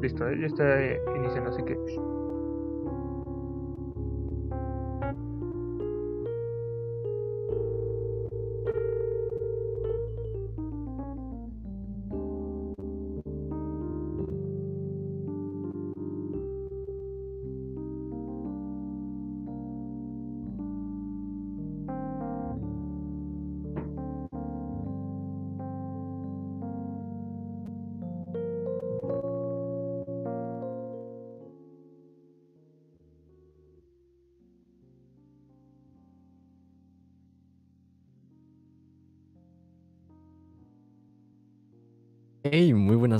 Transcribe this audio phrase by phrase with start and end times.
[0.00, 2.17] Listo, ya está iniciando, así que.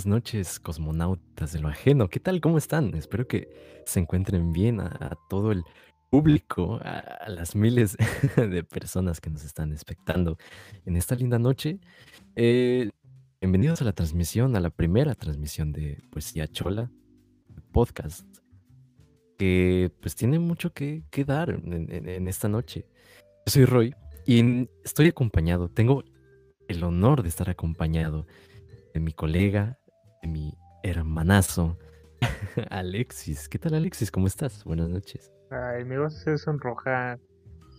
[0.08, 2.08] Noches, cosmonautas de lo ajeno.
[2.08, 2.40] ¿Qué tal?
[2.40, 2.94] ¿Cómo están?
[2.94, 3.48] Espero que
[3.84, 5.62] se encuentren bien a, todo el
[6.10, 7.96] público, a, las miles
[8.36, 10.38] de personas que nos están espectando
[10.86, 11.78] en esta linda noche.
[12.36, 12.90] Eh,
[13.40, 16.90] bienvenidos a la transmisión, a la primera transmisión de Poesía Chola,
[17.70, 18.26] podcast,
[19.36, 22.86] que pues tiene mucho que, dar en, en- esta noche.
[23.46, 23.94] Yo soy Roy
[24.26, 26.02] y estoy acompañado, tengo
[26.66, 28.26] el honor de estar acompañado
[28.94, 29.77] de mi colega,
[30.22, 31.78] de mi hermanazo,
[32.70, 33.48] Alexis.
[33.48, 34.10] ¿Qué tal, Alexis?
[34.10, 34.64] ¿Cómo estás?
[34.64, 35.32] Buenas noches.
[35.50, 37.18] Ay, me vas a hacer sonrojar.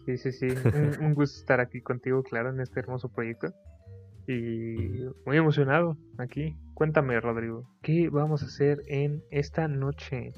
[0.06, 0.48] Sí, sí, sí.
[0.74, 3.48] Un, un gusto estar aquí contigo, claro, en este hermoso proyecto.
[4.28, 6.56] Y muy emocionado aquí.
[6.76, 10.34] Cuéntame, Rodrigo, ¿qué vamos a hacer en esta noche?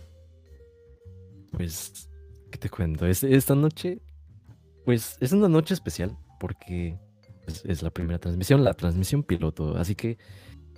[1.52, 2.10] Pues,
[2.52, 3.06] ¿qué te cuento?
[3.06, 4.02] Es- esta noche,
[4.86, 6.98] pues, es una noche especial porque
[7.48, 9.76] es, es la primera transmisión, la transmisión piloto.
[9.78, 10.18] Así que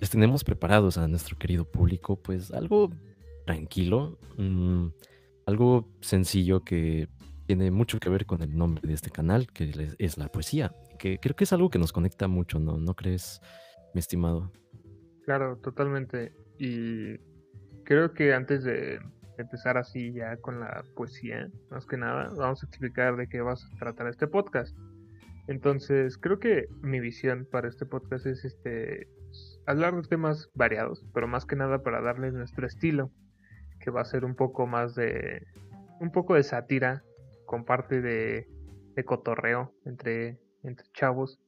[0.00, 2.90] les tenemos preparados a nuestro querido público, pues, algo
[3.46, 4.88] tranquilo, mm,
[5.46, 7.08] algo sencillo que
[7.46, 10.72] tiene mucho que ver con el nombre de este canal, que es la poesía.
[10.98, 12.78] Que creo que es algo que nos conecta mucho, ¿no?
[12.78, 13.40] ¿No crees,
[13.92, 14.50] mi estimado?
[15.24, 16.32] Claro, totalmente.
[16.58, 17.18] Y
[17.84, 18.98] creo que antes de
[19.36, 23.64] empezar así ya con la poesía, más que nada, vamos a explicar de qué vas
[23.64, 24.76] a tratar este podcast.
[25.46, 29.08] Entonces, creo que mi visión para este podcast es este
[29.66, 33.10] hablar de temas variados, pero más que nada para darles nuestro estilo,
[33.80, 35.46] que va a ser un poco más de
[36.00, 37.02] un poco de sátira
[37.46, 38.48] con parte de,
[38.94, 41.38] de cotorreo entre entre chavos.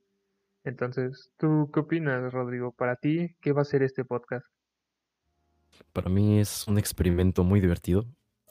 [0.65, 2.73] Entonces, ¿tú qué opinas, Rodrigo?
[2.73, 4.47] Para ti, ¿qué va a ser este podcast?
[5.93, 8.05] Para mí es un experimento muy divertido,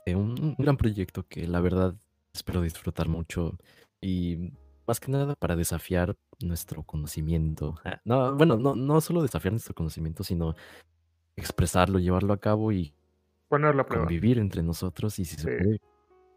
[0.05, 1.95] eh, un, un gran proyecto que la verdad
[2.33, 3.57] espero disfrutar mucho
[4.01, 4.53] y
[4.87, 7.75] más que nada para desafiar nuestro conocimiento.
[8.05, 10.55] No, bueno, no, no solo desafiar nuestro conocimiento, sino
[11.37, 12.95] expresarlo, llevarlo a cabo y
[13.47, 14.05] Ponerlo a prueba.
[14.05, 15.79] convivir entre nosotros y si se Sí, puede,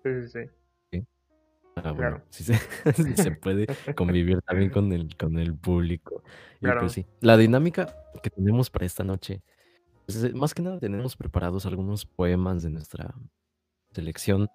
[0.05, 0.41] sí, sí,
[0.93, 1.07] sí,
[1.77, 2.27] ah, bueno, claro.
[2.31, 2.55] si se,
[2.97, 3.67] si se puede
[3.97, 6.23] convivir también con el, con el público.
[6.61, 9.43] Y pues Claro, sí, la dinámica que tenemos para esta noche,
[10.07, 13.15] pues, es- más que nada tenemos preparados algunos poemas de nuestra
[13.95, 14.49] selección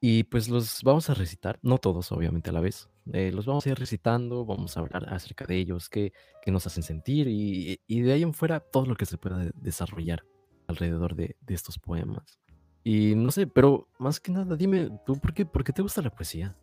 [0.00, 3.66] y pues los vamos a recitar, no todos obviamente a la vez, eh, los vamos
[3.66, 6.12] a ir recitando, vamos a hablar acerca de ellos, qué,
[6.42, 9.38] qué nos hacen sentir y, y de ahí en fuera todo lo que se pueda
[9.38, 10.24] de- desarrollar
[10.68, 12.40] alrededor de, de estos poemas.
[12.84, 16.02] Y no sé, pero más que nada, dime, ¿tú por qué, por qué te gusta
[16.02, 16.56] la poesía?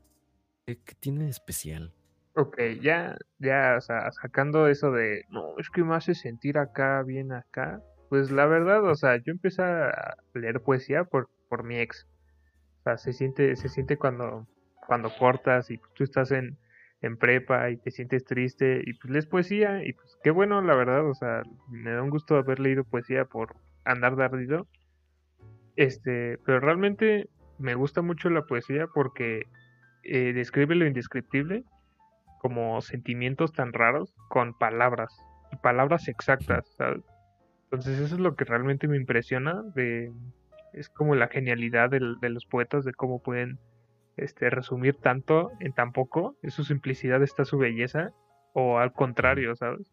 [0.65, 1.93] ¿Qué, qué tiene de especial?
[2.35, 7.03] ok, ya, ya, o sea, sacando eso de, no, es que me hace sentir acá,
[7.03, 11.77] bien acá, pues la verdad, o sea, yo empecé a leer poesía por, por mi
[11.77, 12.07] ex,
[12.81, 14.47] o sea, se siente, se siente cuando,
[14.87, 16.57] cuando cortas y pues, tú estás en,
[17.01, 20.75] en prepa y te sientes triste y pues lees poesía y pues qué bueno, la
[20.75, 23.55] verdad, o sea, me da un gusto haber leído poesía por
[23.85, 24.67] andar de ardido,
[25.75, 27.27] este, pero realmente
[27.57, 29.43] me gusta mucho la poesía porque
[30.03, 31.63] eh, describe lo indescriptible
[32.41, 35.15] como sentimientos tan raros con palabras
[35.51, 37.01] y palabras exactas, ¿sabes?
[37.65, 40.11] Entonces eso es lo que realmente me impresiona de
[40.73, 43.59] es como la genialidad del- de los poetas de cómo pueden
[44.17, 48.11] este resumir tanto en tan poco, en su simplicidad está su belleza
[48.53, 49.91] o al contrario, ¿sabes?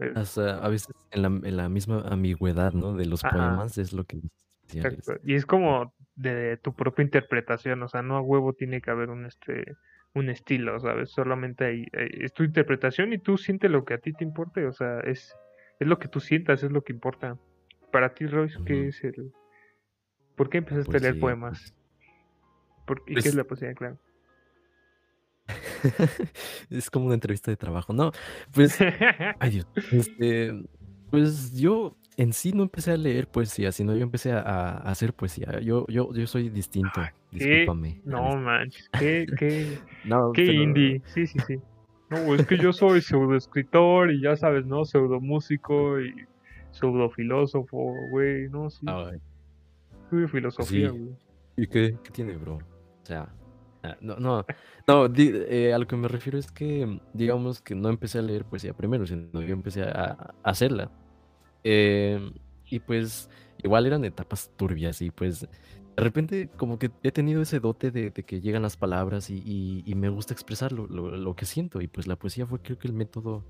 [0.00, 2.94] Eh, Hasta a veces en la, en la misma ambigüedad, ¿no?
[2.94, 4.20] De los Ajá, poemas es lo que
[4.68, 5.14] exacto.
[5.24, 9.10] Y es como de tu propia interpretación, o sea, no a huevo tiene que haber
[9.10, 9.76] un este
[10.14, 11.10] un estilo, ¿sabes?
[11.10, 14.66] Solamente hay, hay- es tu interpretación y tú sientes lo que a ti te importe,
[14.66, 15.32] o sea, es
[15.80, 17.36] es lo que tú sientas, es lo que importa.
[17.92, 18.88] Para ti, Royce, ¿qué Ujú.
[18.88, 19.32] es el
[20.36, 21.74] ¿Por qué empezaste a leer Poesía, poemas?
[22.88, 23.96] ¿Por- ¿Y qué es Pues la poesía, claro?
[26.70, 27.92] es como una entrevista de trabajo.
[27.92, 28.12] No,
[28.52, 28.76] pues,
[29.40, 30.52] ay Dios, este,
[31.10, 35.12] pues yo en sí no empecé a leer poesía, sino yo empecé a, a hacer
[35.14, 35.60] poesía.
[35.60, 37.00] Yo, yo, yo soy distinto,
[37.30, 37.38] ¿Qué?
[37.38, 38.36] discúlpame, No Alex.
[38.42, 41.02] manches, qué, qué, No, qué pero indie.
[41.06, 41.60] Sí, sí, sí.
[42.10, 44.84] No, es que yo soy pseudo escritor y ya sabes, ¿no?
[44.84, 46.26] Pseudo músico y
[46.72, 47.76] pseudofilósofo,
[48.08, 48.86] güey, no, sí.
[50.04, 51.10] Estudio filosofía, sí.
[51.56, 52.58] ¿Y qué, qué tiene, bro?
[53.08, 53.28] Sea,
[53.82, 54.44] ah, no, no,
[54.86, 58.22] no, di- eh, a lo que me refiero es que, digamos que no empecé a
[58.22, 60.90] leer poesía primero, sino yo empecé a, a hacerla.
[61.64, 62.32] Em,
[62.70, 63.30] y pues
[63.62, 65.40] igual eran etapas turbias y pues
[65.96, 69.42] de repente como que he tenido ese dote de, de que llegan las palabras y,
[69.44, 72.60] y- y me gusta expresar lo, lo- lo que siento y pues la poesía fue
[72.62, 73.44] creo que el método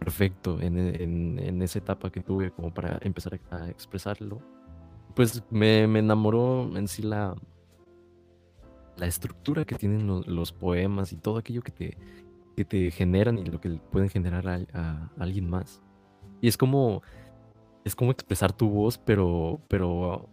[0.00, 4.40] perfecto en, en- en esa etapa que tuve como para empezar a, a expresarlo.
[5.14, 7.36] Pues me, me enamoró en sí la,
[8.96, 11.96] la estructura que tienen lo- los, poemas y todo aquello que te,
[12.56, 15.82] que te generan y lo que pueden generar a, a alguien más.
[16.40, 17.02] Y es como
[17.84, 20.28] es como expresar tu voz, pero, pero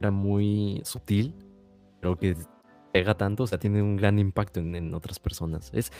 [0.00, 1.34] era muy sutil,
[2.00, 2.34] pero que
[2.92, 5.70] pega tanto, o sea, tiene un gran impacto en, en otras personas.
[5.74, 5.92] Es,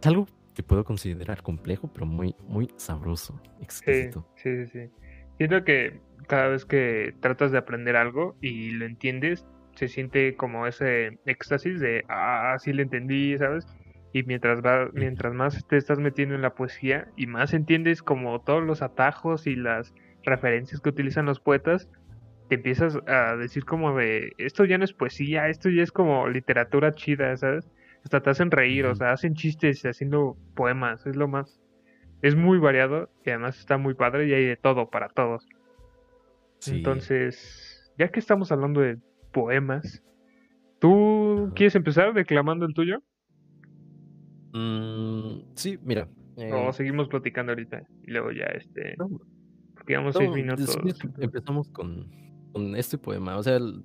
[0.00, 4.26] es algo que puedo considerar complejo, pero muy, muy sabroso, exquisito.
[4.36, 4.90] sí, sí, sí.
[5.38, 10.66] Siento que cada vez que tratas de aprender algo y lo entiendes, se siente como
[10.66, 13.66] ese éxtasis de, ah, sí lo entendí, ¿sabes?
[14.12, 18.40] Y mientras va, mientras más te estás metiendo en la poesía y más entiendes como
[18.40, 19.92] todos los atajos y las
[20.22, 21.90] referencias que utilizan los poetas,
[22.48, 26.28] te empiezas a decir como de, esto ya no es poesía, esto ya es como
[26.28, 27.68] literatura chida, ¿sabes?
[28.04, 31.60] Hasta te hacen reír, o sea, hacen chistes haciendo poemas, es lo más
[32.24, 35.46] es muy variado y además está muy padre y hay de todo para todos.
[36.58, 36.76] Sí.
[36.76, 38.96] Entonces, ya que estamos hablando de
[39.34, 40.02] poemas,
[40.80, 43.02] ¿tú quieres empezar declamando el tuyo?
[44.52, 46.08] Mm, sí, mira.
[46.36, 46.40] O
[46.70, 49.08] eh, seguimos platicando ahorita y luego ya este, no,
[50.12, 50.78] seis no, minutos.
[51.18, 52.10] empezamos con,
[52.52, 53.36] con este poema.
[53.36, 53.84] O sea, el-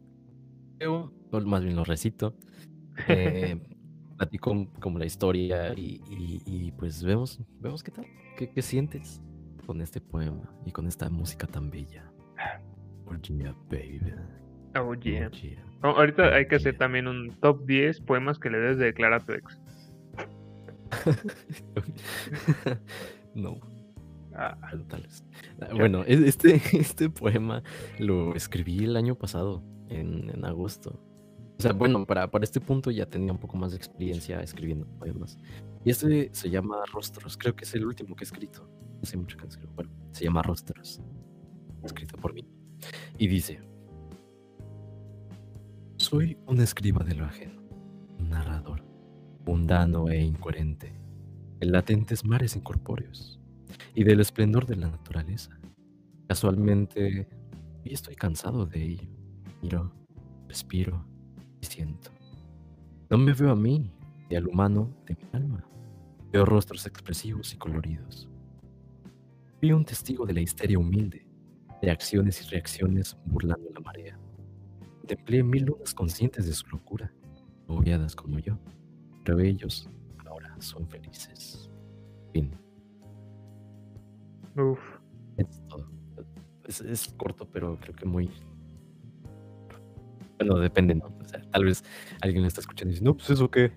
[1.46, 2.36] más bien lo recito.
[3.08, 3.58] eh,
[4.18, 8.06] platico como la historia y, y- y, pues vemos, vemos qué tal,
[8.38, 9.22] qué, qué sientes
[9.66, 12.12] con este poema y con esta música tan bella.
[13.06, 14.02] Oh yeah, baby.
[14.76, 15.30] Oh, Oh yeah.
[15.32, 15.64] yeah.
[15.84, 16.80] Oh, ahorita Oh, hay que hacer yeah.
[16.80, 19.60] también un top 10 poemas que le debes de declarar a tu ex.
[23.36, 23.60] no,
[24.34, 24.58] Ah,
[25.02, 25.24] vez.
[25.62, 25.68] Ah.
[25.76, 27.62] Bueno, e- este, este poema
[27.98, 31.00] lo escribí el año pasado, en, en agosto.
[31.58, 34.86] O sea, bueno, para, para este punto ya tenía un poco más de experiencia escribiendo
[34.98, 35.38] poemas.
[35.84, 38.70] Y este se llama Rostros, creo que es el último que he escrito.
[39.04, 39.74] Hace mucho que escribo.
[39.74, 41.02] Bueno, se llama Rostros,
[41.84, 42.46] escrito por mí.
[43.18, 43.60] Y dice:
[46.10, 47.62] Soy un escriba de lo ajeno,
[48.18, 48.84] un narrador,
[49.46, 50.92] mundano e incoherente,
[51.60, 53.40] en latentes mares incorpóreos
[53.94, 55.60] y del esplendor de la naturaleza.
[56.28, 57.30] Casualmente,
[57.86, 59.08] hoy estoy cansado de ello.
[59.62, 59.94] Miro,
[60.48, 61.06] respiro
[61.62, 62.10] y siento.
[63.12, 63.94] No me veo a mí
[64.32, 65.64] y al humano de mi alma.
[66.32, 68.28] Veo rostros expresivos y coloridos.
[69.60, 71.28] Fui un testigo de la histeria humilde,
[71.84, 74.20] de acciones y reacciones burlando la marea.
[75.10, 77.12] Contemplé mil lunas conscientes de su locura,
[77.68, 78.60] agobiadas como yo,
[79.26, 79.90] pero ellos
[80.24, 81.68] ahora son felices.
[82.32, 82.52] Fin.
[84.56, 84.80] uf.
[85.38, 85.90] Es todo.
[86.64, 88.30] Es, es corto, pero creo que muy.
[90.38, 91.08] Bueno, depende, ¿no?
[91.08, 91.84] O sea, tal vez
[92.22, 93.72] alguien lo está escuchando y dice, no, pues eso qué.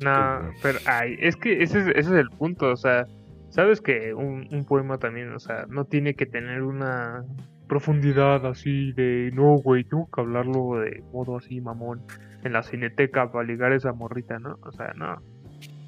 [0.00, 3.06] No, pero ay, es que ese es, ese es el punto, o sea,
[3.50, 7.26] sabes que un, un poema también, o sea, no tiene que tener una
[7.72, 12.02] profundidad así de, no, güey, tengo que hablarlo de modo así, mamón,
[12.44, 14.58] en la cineteca para ligar esa morrita, ¿no?
[14.62, 15.22] O sea, no.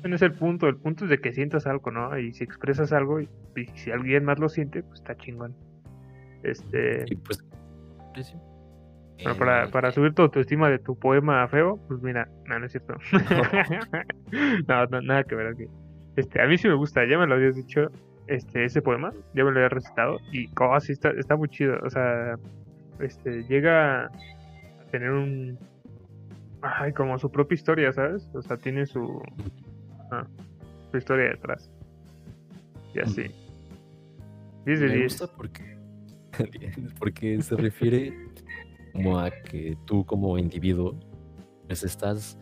[0.02, 2.18] Ese es el punto, el punto es de que sientas algo, ¿no?
[2.18, 5.54] Y si expresas algo y, y si alguien más lo siente, pues está chingón.
[6.42, 7.44] Este, Y pues.
[9.22, 12.64] bueno, para, Eh, para subir tu autoestima de tu poema feo, pues mira, no, no
[12.64, 12.94] es cierto.
[14.68, 15.64] no, no, nada que ver aquí.
[16.16, 17.90] Este, a mí sí me gusta, ya me lo habías dicho,
[18.26, 21.78] este, ese poema, ya me lo había recitado, y oh, sí está, está muy chido,
[21.82, 22.38] o sea,
[23.00, 24.10] este, llega a
[24.90, 25.58] tener un,
[26.62, 28.28] ay, como su propia historia, ¿sabes?
[28.34, 29.22] O sea, tiene su,
[30.90, 31.70] su historia detrás.
[32.94, 33.30] Y así.
[34.64, 35.20] 10 de Me 10.
[35.20, 35.78] gusta porque,
[36.98, 38.12] porque se refiere
[38.92, 40.98] como a que tú como individuo
[41.66, 42.38] pues estás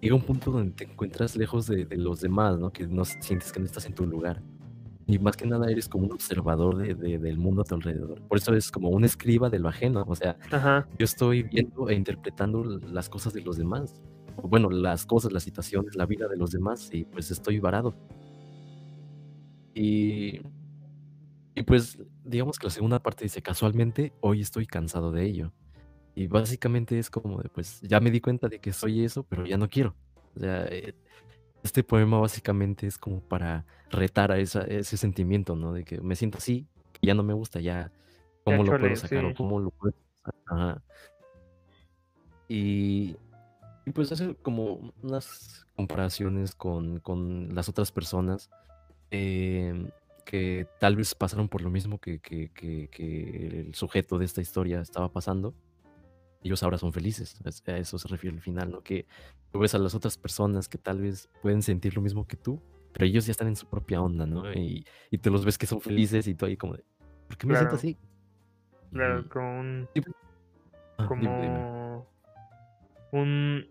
[0.00, 2.72] llega un punto donde te encuentras lejos de, de los demás, ¿no?
[2.72, 4.42] Que no sientes que no estás en tu lugar.
[5.12, 8.20] Y más que nada eres como un observador de, de- del mundo a tu alrededor.
[8.28, 10.04] Por eso es como un escriba de lo ajeno.
[10.06, 14.00] O sea, Ajá, yo estoy viendo e interpretando las cosas de los demás.
[14.42, 16.88] Bueno, las cosas, las situaciones, la vida de los demás.
[16.92, 17.94] Y pues estoy varado.
[19.74, 20.40] Y,
[21.54, 25.52] y pues digamos que la segunda parte dice, casualmente, hoy estoy cansado de ello.
[26.14, 29.46] Y básicamente es como de, pues ya me di cuenta de que soy eso, pero
[29.46, 29.94] ya no quiero.
[30.36, 30.94] O sea, eh,
[31.62, 35.72] este poema básicamente es como para retar a esa- ese sentimiento, ¿no?
[35.72, 36.66] De que me siento así,
[37.02, 37.92] ya no me gusta, ya
[38.44, 39.94] cómo lo puedo sacar o cómo lo puedo
[40.46, 40.82] Ajá.
[42.48, 43.16] Y,
[43.86, 48.50] y, pues hacer como unas comparaciones con, con las otras personas
[49.10, 49.90] em,
[50.24, 54.80] que tal vez pasaron por lo mismo que, que, que, el sujeto de esta historia
[54.80, 55.54] estaba pasando.
[56.42, 57.40] Ellos ahora son felices.
[57.66, 58.82] A eso se refiere al final, ¿no?
[58.82, 59.06] Que
[59.52, 62.62] tú ves a las otras personas que tal vez pueden sentir lo mismo que tú,
[62.92, 64.52] pero ellos ya están en su propia onda, ¿no?
[64.52, 66.84] Y, y te los ves que son felices y tú ahí como de,
[67.28, 67.96] ¿por qué me siento así?
[68.92, 69.88] Claro, como un...
[70.98, 72.06] Ah, como
[73.12, 73.66] un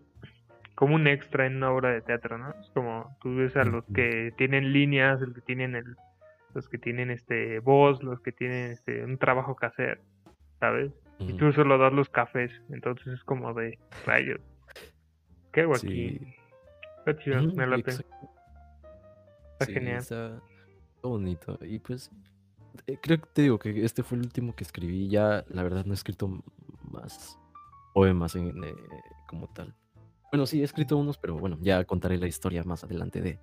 [0.74, 2.54] como un extra en una obra de teatro, ¿no?
[2.58, 5.94] Es como tú ves a los que tienen líneas, los que tienen el,
[6.54, 10.00] los que tienen este voz, los que tienen este un trabajo que hacer,
[10.58, 10.90] ¿sabes?
[11.20, 14.40] Y tú solo das los cafés, entonces es como de rayos.
[15.52, 16.18] ¿Qué hago aquí?
[16.98, 17.92] Está chido, me late.
[19.58, 19.98] Está genial.
[19.98, 20.40] Está
[21.02, 21.58] bonito.
[21.62, 22.10] Y pues
[22.86, 25.08] eh, creo que te digo que este fue el último que escribí.
[25.08, 26.42] Ya la verdad no he escrito
[26.90, 27.38] más
[27.92, 28.74] poemas en, eh,
[29.26, 29.74] como tal.
[30.30, 33.40] Bueno, sí, he escrito unos, pero bueno, ya contaré la historia más adelante de,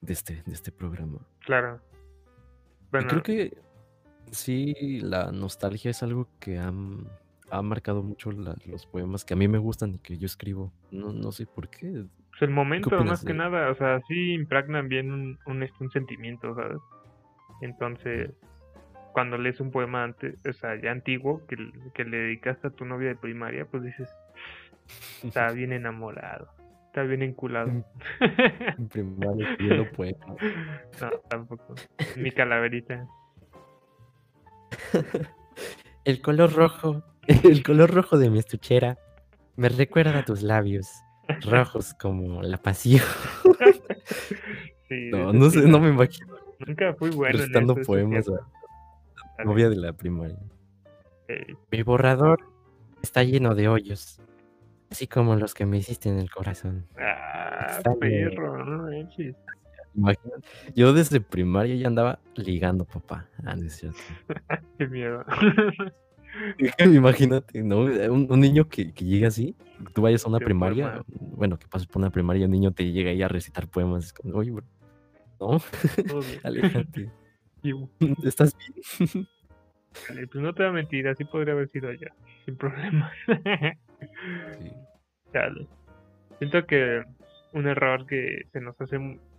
[0.00, 1.20] de, este, de este programa.
[1.40, 1.80] Claro.
[2.90, 3.08] Bueno.
[3.08, 3.63] creo que
[4.30, 6.72] sí, la nostalgia es algo que ha,
[7.50, 10.72] ha marcado mucho los poemas que a mí me gustan y que yo escribo.
[10.90, 12.04] No, no sé por qué.
[12.30, 15.90] Pues el momento, más que nada, o sea, sí impregnan bien un, un, este, un
[15.90, 16.78] sentimiento, ¿sabes?
[17.60, 18.30] Entonces,
[19.12, 21.56] cuando lees un poema antes, o sea, ya antiguo, que,
[21.94, 24.08] que le dedicaste a tu novia de primaria, pues dices,
[25.22, 26.48] está bien enamorado,
[26.86, 27.70] está bien enculado.
[27.70, 30.34] En primaria no poema.
[31.00, 31.76] No, tampoco.
[32.16, 33.06] Mi calaverita.
[36.04, 38.98] El color rojo, el color rojo de mi estuchera
[39.56, 40.90] me recuerda a tus labios,
[41.40, 43.02] rojos como la pasión.
[44.90, 46.34] no, no sé, no me imagino.
[46.58, 47.38] Nunca fui bueno.
[47.38, 48.26] Restando poemas
[49.44, 50.38] novia de la primaria.
[51.70, 52.40] Mi borrador
[53.02, 54.20] está lleno de hoyos,
[54.90, 56.86] así como los que me hiciste en el corazón.
[56.98, 58.90] Ah, perro, no
[59.94, 63.28] Imagínate, yo desde primaria ya andaba ligando, papá.
[63.44, 63.54] Ah,
[64.78, 65.24] Qué miedo.
[66.78, 67.82] Imagínate, ¿no?
[67.84, 69.54] Un, niño que, que, llega así,
[69.94, 72.90] tú vayas a una primaria, bueno, que pases por una primaria y un niño te
[72.90, 74.64] llega ahí a recitar poemas, es como, oye, bro,
[75.40, 75.58] no,
[76.42, 77.10] aléjate.
[78.24, 79.28] ¿Estás bien?
[79.92, 82.08] pues no te voy a mentir, así podría haber sido ya,
[82.44, 83.12] sin problema.
[86.38, 87.02] Siento que
[87.52, 88.98] un error que se nos hace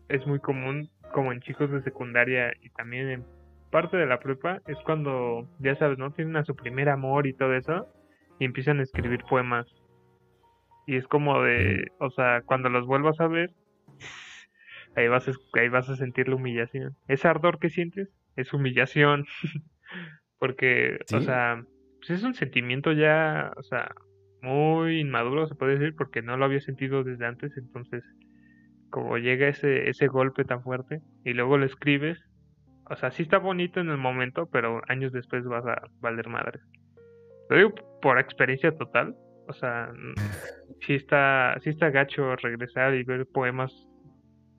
[0.09, 3.25] es muy común, como en chicos de secundaria y también en
[3.71, 6.11] parte de la prepa, es cuando, ya sabes, ¿no?
[6.11, 7.87] Tienen a su primer amor y todo eso,
[8.39, 9.67] y empiezan a escribir poemas.
[10.87, 13.51] Y es como de, o sea, cuando los vuelvas a ver,
[14.95, 16.95] ahí vas a, ahí vas a sentir la humillación.
[17.07, 19.25] Ese ardor que sientes es humillación.
[20.39, 21.63] Porque, o sea,
[21.97, 23.95] pues es un sentimiento ya, o sea,
[24.41, 27.57] muy inmaduro, se puede decir, porque no lo había sentido desde antes.
[27.57, 28.03] Entonces,
[28.95, 32.17] como llega ese, ese golpe tan fuerte y luego lo escribes,
[32.89, 36.61] o sea, sí está bonito en el momento, pero años después vas a valer madre.
[37.49, 39.13] Lo digo por experiencia total.
[39.49, 39.91] O sea,
[40.79, 43.73] sí está, sí está gacho regresar y ver poemas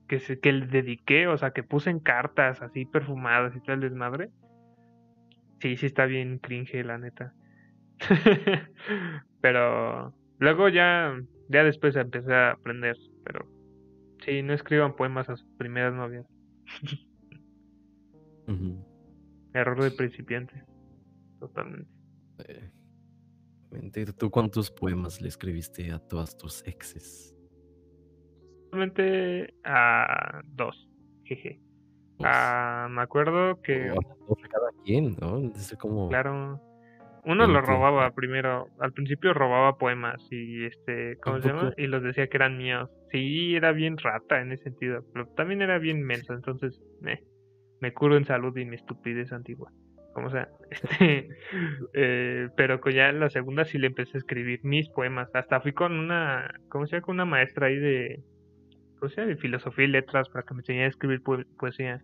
[0.07, 3.79] que, se, que le dediqué, o sea, que puse en cartas así perfumadas y el
[3.79, 4.29] desmadre.
[5.61, 7.33] Sí, sí está bien cringe, la neta.
[9.41, 13.56] pero luego ya, ya después empecé a aprender, pero
[14.27, 16.25] sí, no escriban poemas a sus primeras novias.
[19.53, 20.63] Error de principiante,
[21.39, 21.89] totalmente.
[22.45, 22.69] Eh,
[24.17, 27.37] ¿Tú cuántos poemas le escribiste a todas tus exes?
[28.69, 30.87] solamente a dos.
[31.23, 31.59] Jeje.
[32.23, 33.93] Ah, me acuerdo que.
[34.49, 35.51] cada quien, ¿no?
[35.79, 36.09] como...
[36.09, 36.61] Claro.
[37.25, 38.69] Uno lo robaba primero.
[38.79, 41.17] Al principio robaba poemas y este.
[41.17, 41.73] ¿Cómo se llama?
[41.77, 42.89] Y los decía que eran míos.
[43.11, 45.03] Sí, era bien rata en ese sentido.
[45.13, 46.33] Pero también era bien menso.
[46.33, 47.23] Entonces, eh,
[47.79, 49.71] me curo en salud y mi estupidez antigua.
[50.13, 50.49] Como sea.
[50.69, 51.29] Este,
[51.93, 55.29] eh, pero ya en la segunda sí le empecé a escribir mis poemas.
[55.33, 56.53] Hasta fui con una.
[56.69, 57.05] ¿Cómo se llama?
[57.05, 58.23] Con una maestra ahí de
[58.99, 62.01] pues de filosofía y letras para que me enseñara a escribir poesía.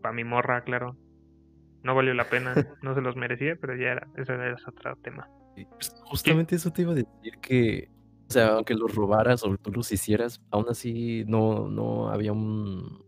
[0.00, 0.96] Para mi morra, claro.
[1.82, 5.28] No valió la pena, no se los merecía, pero ya era, ese era otro tema.
[5.54, 7.88] Pues, justamente eso te iba a decir que,
[8.34, 13.04] sea, aunque los robaras o tú los hicieras, aún así no, no había un,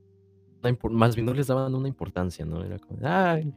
[0.91, 2.65] más bien no les daban una importancia, ¿no?
[2.65, 3.53] Era como, ay,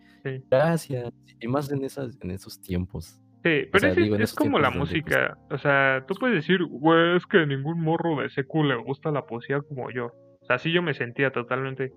[0.50, 1.12] gracias.
[1.40, 3.22] Y más en esas, en esos tiempos.
[3.44, 5.38] Sí, pero es, como la música.
[5.50, 9.26] O sea, tú puedes decir, güey, es que ningún morro de secu le gusta la
[9.26, 10.08] poesía como yo.
[10.42, 11.94] O sea, así yo me sentía totalmente.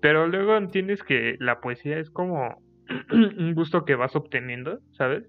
[0.00, 2.62] Pero luego entiendes que la poesía es como
[3.12, 5.24] un gusto que vas obteniendo, ¿sabes?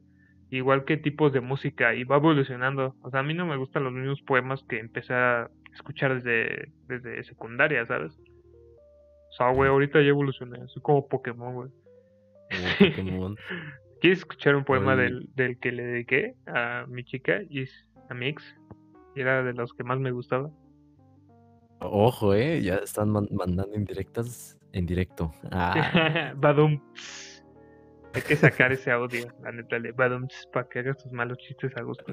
[0.49, 2.95] Igual que tipos de música y va evolucionando.
[3.01, 6.71] O sea, a mí no me gustan los mismos poemas que empecé a escuchar desde,
[6.87, 8.17] desde secundaria, ¿sabes?
[8.17, 10.65] O sea, güey, ahorita ya evolucioné.
[10.67, 11.69] Soy como Pokémon, güey.
[12.49, 13.35] Como Pokémon.
[13.99, 15.03] ¿Quieres escuchar un poema Oye.
[15.03, 17.65] del, del que le dediqué a mi chica y
[18.09, 18.43] a mi ex?
[19.15, 20.49] Y era de los que más me gustaba.
[21.79, 25.31] Ojo, eh, ya están man- mandando indirectas en directo.
[25.51, 26.79] Ah, Badum.
[28.17, 31.71] Hay que sacar ese audio, la neta, de Badum, para que hagas tus malos chistes
[31.77, 32.03] a gusto.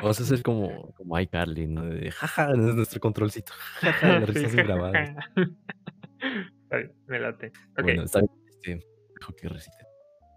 [0.00, 1.84] vamos a hacer como, como iCarly, ¿no?
[1.84, 3.52] De, jaja, es nuestro controlcito.
[3.80, 4.38] Jaja, las Sí.
[4.40, 5.10] risas grabadas.
[7.06, 7.46] Me late.
[7.78, 8.30] Ok, Bueno, está bien.
[8.48, 8.86] este,
[9.20, 9.76] dejo que recite.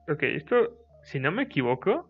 [0.09, 2.09] ok, esto, si no me equivoco,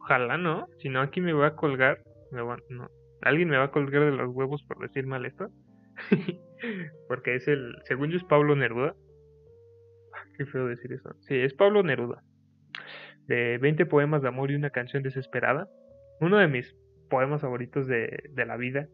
[0.00, 2.88] ojalá no, si no aquí me voy a colgar, me va- no,
[3.22, 5.48] alguien me va a colgar de los huevos por decir mal esto.
[7.08, 8.94] Porque es el, según yo es Pablo Neruda.
[10.36, 11.14] Qué feo decir eso.
[11.20, 12.22] Sí, es Pablo Neruda.
[13.26, 15.68] De 20 poemas de amor y una canción desesperada.
[16.20, 16.74] Uno de mis
[17.08, 18.88] poemas favoritos de, la vida,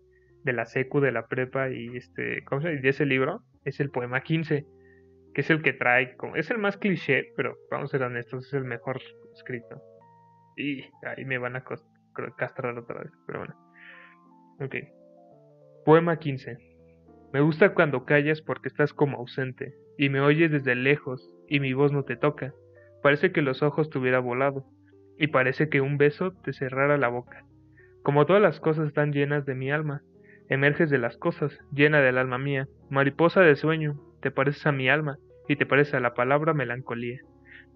[0.45, 3.91] de la secu, de la prepa y este, ¿cómo se de ese libro es el
[3.91, 4.67] poema 15,
[5.35, 8.55] que es el que trae, es el más cliché, pero vamos a ser honestos, es
[8.55, 9.01] el mejor
[9.35, 9.83] escrito.
[10.57, 11.65] Y ahí me van a
[12.37, 13.55] castrar otra vez, pero bueno.
[14.61, 14.75] Ok.
[15.85, 16.57] Poema 15.
[17.33, 21.75] Me gusta cuando callas porque estás como ausente, y me oyes desde lejos, y mi
[21.75, 22.53] voz no te toca.
[23.05, 24.65] Parece que los ojos te hubiera volado,
[25.17, 27.45] y parece que un beso te cerrara la boca.
[28.03, 30.03] Como todas las cosas están llenas de mi alma,
[30.49, 34.89] emerges de las cosas, llena del alma mía, mariposa de sueño, te pareces a mi
[34.89, 35.19] alma,
[35.49, 37.21] y te pareces a la palabra melancolía.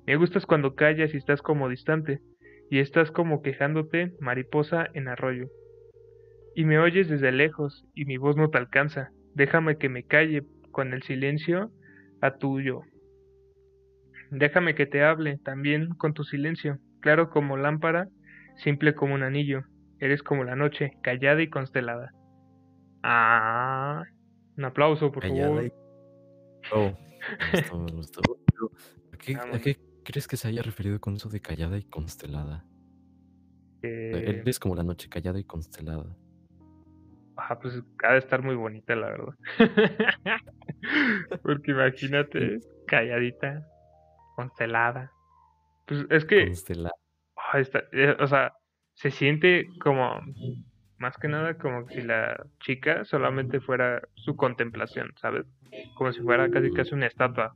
[0.05, 2.19] Me gustas cuando callas y estás como distante,
[2.69, 5.47] y estás como quejándote, mariposa en arroyo.
[6.57, 9.11] Y me oyes desde lejos, y mi voz no te alcanza.
[9.37, 10.43] Déjame que me calle
[10.73, 11.71] con el silencio
[12.21, 12.83] a tuyo.
[14.31, 18.09] Déjame que te hable también con tu silencio, claro como lámpara,
[18.57, 19.63] simple como un anillo.
[19.99, 22.11] Eres como la noche, callada y constelada.
[23.03, 24.03] Ah,
[24.57, 25.65] un aplauso, por Callada favor.
[25.65, 25.73] y-
[26.73, 26.93] Oh,
[27.41, 28.23] me gustó, me gustó.
[28.53, 28.71] Pero,
[29.13, 29.61] ¿a qué, a Vamos.
[29.63, 32.65] qué crees que se haya referido con eso de callada y constelada?
[33.83, 36.17] Eh, Eres como la noche callada y constelada.
[37.37, 39.35] Ah, pues ha de estar muy bonita, la verdad.
[41.43, 43.63] Porque imagínate, calladita,
[44.35, 45.13] constelada.
[45.87, 46.95] Pues es que Constelada.
[47.55, 48.53] Está- eh, o sea,
[48.95, 50.21] se siente como,
[50.99, 55.47] más que nada, como si la chica solamente fuera su contemplación, ¿sabes?
[55.95, 57.55] Como si fuera casi casi una estatua.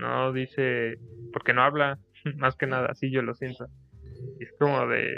[0.00, 0.98] No dice,
[1.32, 1.98] porque no habla,
[2.36, 3.66] más que nada, así yo lo siento.
[4.38, 5.16] Es como de,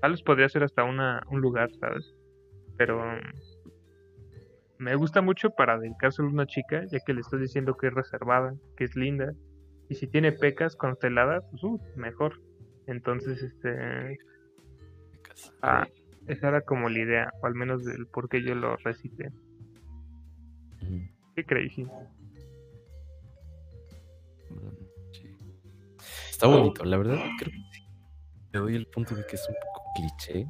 [0.00, 2.14] tal vez podría ser hasta una, un lugar, ¿sabes?
[2.80, 2.98] Pero
[4.78, 7.92] me gusta mucho para dedicárselo a una chica, ya que le estoy diciendo que es
[7.92, 9.34] reservada, que es linda.
[9.90, 12.40] Y si tiene pecas consteladas, pues uh, mejor.
[12.86, 14.18] Entonces, este,
[15.60, 15.86] ah,
[16.26, 19.30] esa era como la idea, o al menos del por qué yo lo recité.
[21.36, 21.86] Qué crazy.
[25.12, 25.36] Sí.
[26.30, 27.86] Está bonito, la verdad, creo que sí.
[28.52, 30.46] Le doy el punto de que es un poco cliché.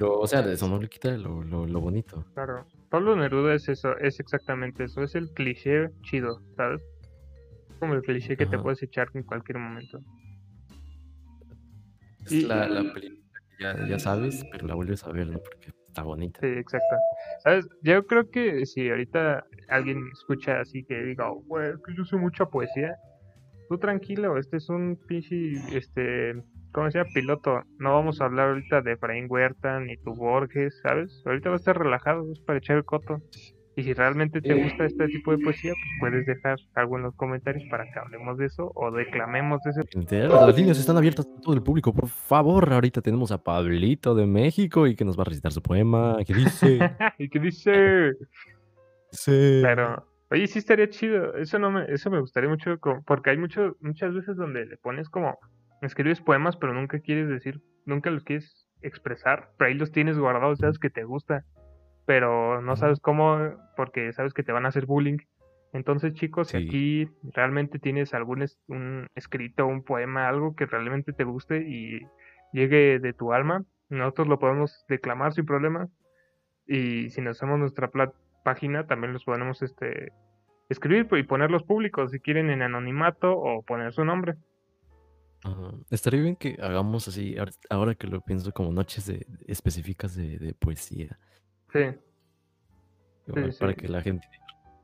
[0.00, 2.24] Pero, o sea, de eso no le quita lo, lo, lo bonito.
[2.32, 2.64] Claro.
[2.88, 6.80] Pablo Neruda es eso, es exactamente eso, es el cliché chido, ¿sabes?
[7.78, 10.00] Como el cliché que te puedes echar en cualquier momento.
[12.24, 13.20] Es Y- la, la película
[13.58, 15.38] que ya, ya sabes, pero la vuelves a ver, ¿no?
[15.38, 16.40] Porque está bonita.
[16.40, 16.96] Sí, exacto.
[17.44, 17.68] ¿Sabes?
[17.82, 22.16] Yo creo que si ahorita alguien escucha así que diga, "Oh, güey, que yo sé
[22.16, 22.96] mucha poesía,
[23.68, 27.10] tú tranquilo, este es un pinche, este, ¿cómo se llama?
[27.14, 27.62] Piloto.
[27.78, 31.22] No vamos a hablar ahorita de Efraín Huerta ni tu Borges, ¿sabes?
[31.26, 33.20] Ahorita va a estar relajado, es para echar el coto.
[33.76, 37.14] Y si realmente te gusta este tipo de poesía, pues puedes dejar algo en los
[37.14, 39.82] comentarios para que hablemos de eso o declamemos de ese.
[39.90, 42.72] Gente, Las líneas están abiertas a todo el público, por favor.
[42.72, 46.18] Ahorita tenemos a Pablito de México y que nos va a recitar su poema.
[46.26, 46.78] que dice?
[47.18, 48.12] y que dice...
[49.12, 49.58] Sí.
[49.60, 50.04] Claro.
[50.30, 51.34] Oye, sí estaría chido.
[51.36, 55.08] Eso no me, eso me gustaría mucho, porque hay mucho, muchas veces donde le pones
[55.08, 55.38] como,
[55.82, 60.58] escribes poemas, pero nunca quieres decir, nunca los quieres expresar, pero ahí los tienes guardados,
[60.58, 61.44] sabes que te gusta,
[62.06, 63.38] pero no sabes cómo,
[63.76, 65.18] porque sabes que te van a hacer bullying.
[65.72, 71.12] Entonces, chicos, si aquí realmente tienes algún es- un escrito, un poema, algo que realmente
[71.12, 72.00] te guste y
[72.52, 75.88] llegue de tu alma, nosotros lo podemos declamar sin problema.
[76.66, 77.90] Y si nos hacemos nuestra
[78.44, 80.12] página, también los podemos este,
[80.68, 84.34] escribir y ponerlos públicos, si quieren en anonimato o poner su nombre.
[85.42, 85.72] Ajá.
[85.90, 90.38] Estaría bien que hagamos así, ahora- ahora que lo pienso, como noches de, específicas de,
[90.38, 91.18] de poesía.
[91.72, 91.80] Sí,
[93.26, 93.58] igual, sí.
[93.60, 94.26] Para que la gente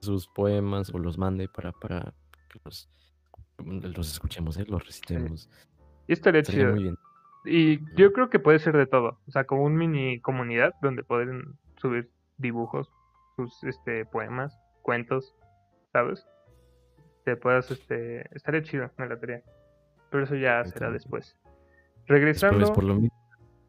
[0.01, 2.15] sus poemas o los mande para, para
[2.49, 2.89] que los,
[3.65, 4.65] los escuchemos, ¿eh?
[4.69, 5.51] los recitemos.
[6.07, 6.73] Y estaría chido.
[6.73, 6.97] muy bien.
[7.45, 9.21] Y yo creo que puede ser de todo.
[9.27, 12.91] O sea, como un mini comunidad donde pueden subir dibujos,
[13.37, 15.35] sus este poemas, cuentos,
[15.93, 16.27] ¿sabes?
[17.25, 19.43] Te puedas, este, estaría chido, me la teoría.
[20.17, 21.37] Pero eso ya será después.
[22.07, 22.73] Regresando.
[22.73, 23.15] por lo mismo.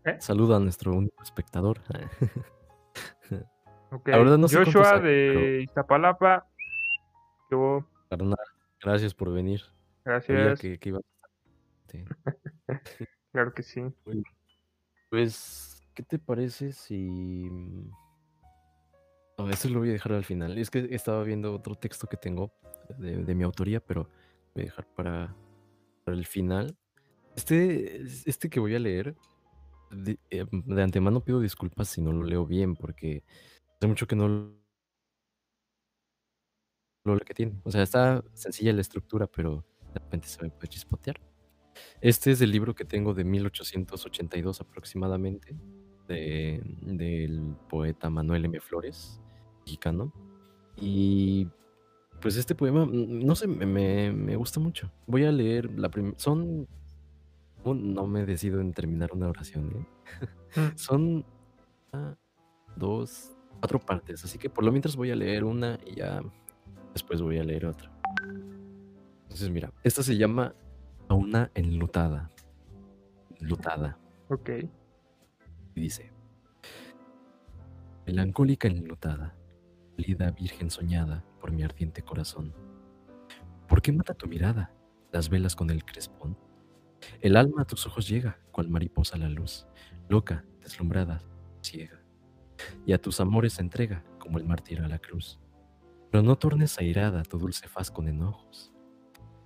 [0.05, 0.15] ¿Eh?
[0.21, 1.81] Saluda a nuestro único espectador.
[3.91, 4.13] okay.
[4.49, 6.47] Joshua de Iztapalapa.
[8.81, 9.59] Gracias por venir.
[10.05, 10.61] Gracias.
[13.33, 13.83] claro que sí.
[15.09, 17.49] Pues, ¿qué te parece si...
[19.37, 20.57] No, eso lo voy a dejar al final.
[20.57, 22.53] Es que estaba viendo otro texto que tengo
[22.97, 24.07] de, mi autoría, pero
[24.55, 25.35] voy a dejar para,
[26.07, 26.77] para el final.
[27.35, 29.13] Este, este que voy a leer,
[29.91, 33.25] de, eh, de, antemano pido disculpas si no lo leo bien, porque
[33.75, 34.55] hace mucho que no
[37.03, 37.59] lo que tiene.
[37.65, 41.19] O sea, está sencilla la estructura, pero de repente se me puede chispotear.
[41.99, 45.57] Este es el libro que tengo de 1882 aproximadamente,
[46.07, 48.61] de, del poeta Manuel M.
[48.61, 49.19] Flores,
[49.65, 50.13] mexicano.
[50.77, 51.49] Y
[52.21, 54.91] pues este poema, mm, no sé, me, me gusta mucho.
[55.05, 56.17] Voy a leer la primera...
[56.17, 56.67] Son...
[57.63, 60.59] no me decido en terminar una oración, ¿eh?
[60.59, 60.75] Mm.
[60.75, 61.25] Son
[62.75, 64.23] dos, cuatro partes.
[64.23, 66.21] Así que por lo mientras voy a leer una y ya
[66.93, 67.91] después voy a leer otra.
[69.23, 70.55] Entonces, mira, esta se llama
[71.07, 72.31] A una enlutada.
[73.39, 73.99] Enlutada.
[74.29, 74.49] Ok.
[75.75, 76.11] Y dice:
[78.05, 79.35] Melancólica enlutada,
[79.97, 82.53] lida virgen soñada por mi ardiente corazón.
[83.67, 84.73] ¿Por qué mata tu mirada
[85.11, 86.37] las velas con el crespón?
[87.21, 89.67] El alma a tus ojos llega, cual mariposa a la luz,
[90.09, 91.21] loca, deslumbrada,
[91.61, 92.01] ciega.
[92.85, 95.39] Y a tus amores se entrega, como el mártir a la cruz.
[96.11, 98.73] Pero no tornes airada tu dulce faz con enojos,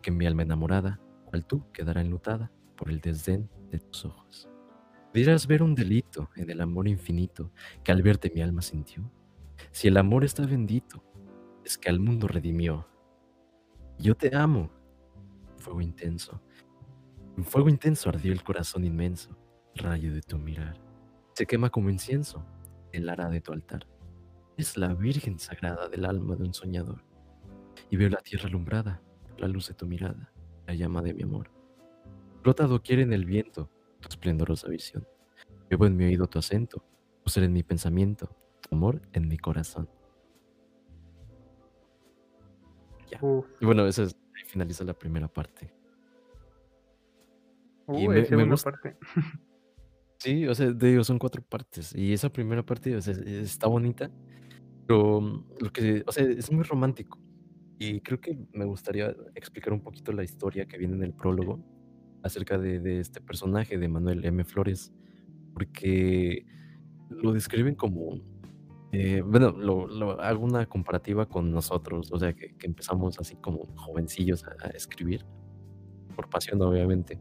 [0.02, 4.50] que mi alma enamorada, cual tú, quedará enlutada por el desdén de tus ojos.
[5.14, 7.52] Dirás ver un delito en el amor infinito
[7.84, 9.12] que al verte mi alma sintió.
[9.72, 11.04] Si el amor está bendito,
[11.66, 12.88] es que al mundo redimió.
[13.98, 14.70] Yo te amo,
[15.58, 16.42] fuego intenso.
[17.38, 19.38] En fuego intenso ardió el corazón inmenso,
[19.76, 20.80] rayo de tu mirar.
[21.34, 22.46] Se quema como incienso
[22.92, 23.88] el ara de tu altar
[24.62, 27.04] es la Virgen sagrada del alma de un soñador.
[27.90, 29.02] Y veo la tierra alumbrada,
[29.38, 30.32] la luz de tu mirada,
[30.68, 31.50] la llama de mi amor.
[32.44, 33.70] Flota quiere en el viento
[34.00, 35.08] tu esplendorosa visión.
[35.70, 36.84] Llevo en mi oído tu acento,
[37.24, 39.90] tu ser en mi pensamiento, tu amor en mi corazón.
[43.12, 43.20] Ya.
[43.60, 45.74] Y bueno, esa es, ahí finaliza la primera parte.
[47.90, 48.72] y me, gusta.
[48.72, 48.98] parte.
[50.18, 51.96] Sí, o sea, digo, son cuatro partes.
[51.96, 54.12] Y esa primera parte está bonita.
[54.86, 57.20] Pero mm, lo que, o sea, es muy romántico.
[57.80, 61.60] Y creo que me gustaría explicar un poquito la historia que viene en el prólogo
[62.22, 64.44] acerca de, este personaje de Manuel M.
[64.44, 64.94] Flores,
[65.56, 66.46] porque
[67.10, 68.22] lo describen como,
[68.94, 74.44] eh, bueno, lo, hago una comparativa con nosotros, o sea, que, empezamos así como jovencillos
[74.46, 75.26] a, escribir,
[76.16, 77.20] por pasión obviamente.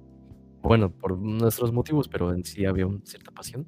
[0.62, 3.66] Bueno, por nuestros motivos, pero en sí había una cierta pasión.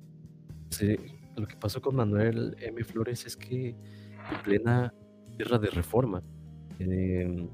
[0.70, 0.96] Sí,
[1.36, 2.82] lo que pasó con Manuel M.
[2.84, 4.92] Flores es que en plena
[5.38, 6.22] guerra de reforma,
[6.80, 7.48] em,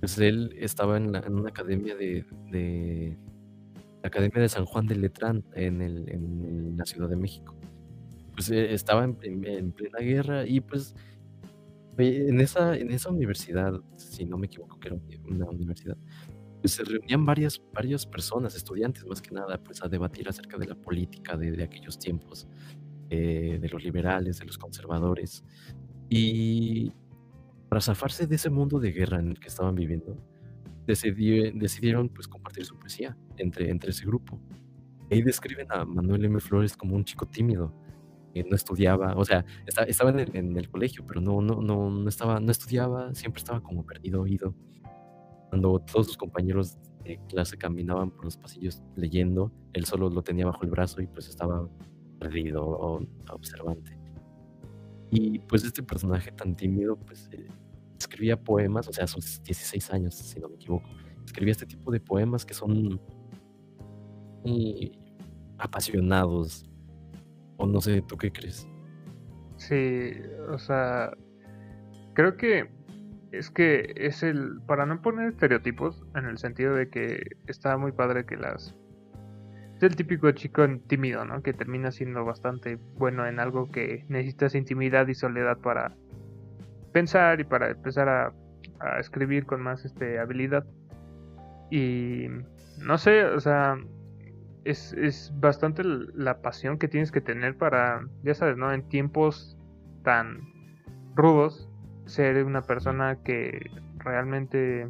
[0.00, 3.16] pues él estaba en, una academia de,
[4.02, 7.59] la Academia de San Juan de Letrán en, el, en la Ciudad de México.
[8.40, 10.94] Pues eh, estaba en, plena guerra y pues
[11.98, 14.96] en esa, en esa universidad, si no me equivoco que era
[15.28, 15.98] una universidad,
[16.62, 20.68] pues se reunían varias, varias personas, estudiantes más que nada, pues a debatir acerca de
[20.68, 22.48] la política de, aquellos tiempos,
[23.10, 25.44] eh, de los liberales, de los conservadores.
[26.08, 26.92] Y
[27.68, 30.16] para zafarse de ese mundo de guerra en el que estaban viviendo,
[30.86, 34.40] decidieron pues compartir su poesía entre, entre ese grupo.
[35.10, 36.40] Ahí describen a Manuel M.
[36.40, 37.74] Flores como un chico tímido,
[38.32, 39.44] que no estudiaba, o sea,
[39.86, 43.40] estaba en el, en el, colegio, pero no, no, no, no, estaba, no estudiaba, siempre
[43.40, 44.54] estaba como perdido oído
[45.50, 50.46] cuando todos sus compañeros de clase caminaban por los pasillos leyendo, él solo lo tenía
[50.46, 51.68] bajo el brazo y pues estaba
[52.20, 53.98] perdido o observante.
[55.10, 57.48] Y pues este personaje tan tímido, pues eh,
[57.98, 60.88] escribía poemas, o sea, a sus 16 años, si no me equivoco,
[61.24, 63.00] escribía este tipo de poemas que son
[64.44, 64.92] muy
[65.58, 66.64] apasionados.
[67.60, 68.66] O no sé, ¿tú qué crees?
[69.56, 70.12] Sí,
[70.48, 71.12] o sea,
[72.14, 72.70] creo que
[73.32, 77.92] es que es el, para no poner estereotipos, en el sentido de que está muy
[77.92, 78.74] padre que las...
[79.76, 81.42] Es el típico chico tímido, ¿no?
[81.42, 85.94] Que termina siendo bastante bueno en algo que necesitas intimidad y soledad para,
[86.92, 88.32] pensar y para empezar a,
[88.80, 90.64] a escribir con más este habilidad.
[91.70, 92.26] Y
[92.78, 93.76] no sé, o sea,
[94.70, 98.72] es, es bastante la pasión que tienes que tener para, ya sabes, ¿no?
[98.72, 99.56] En tiempos
[100.02, 100.40] tan
[101.14, 101.68] rudos,
[102.06, 104.88] ser una persona que realmente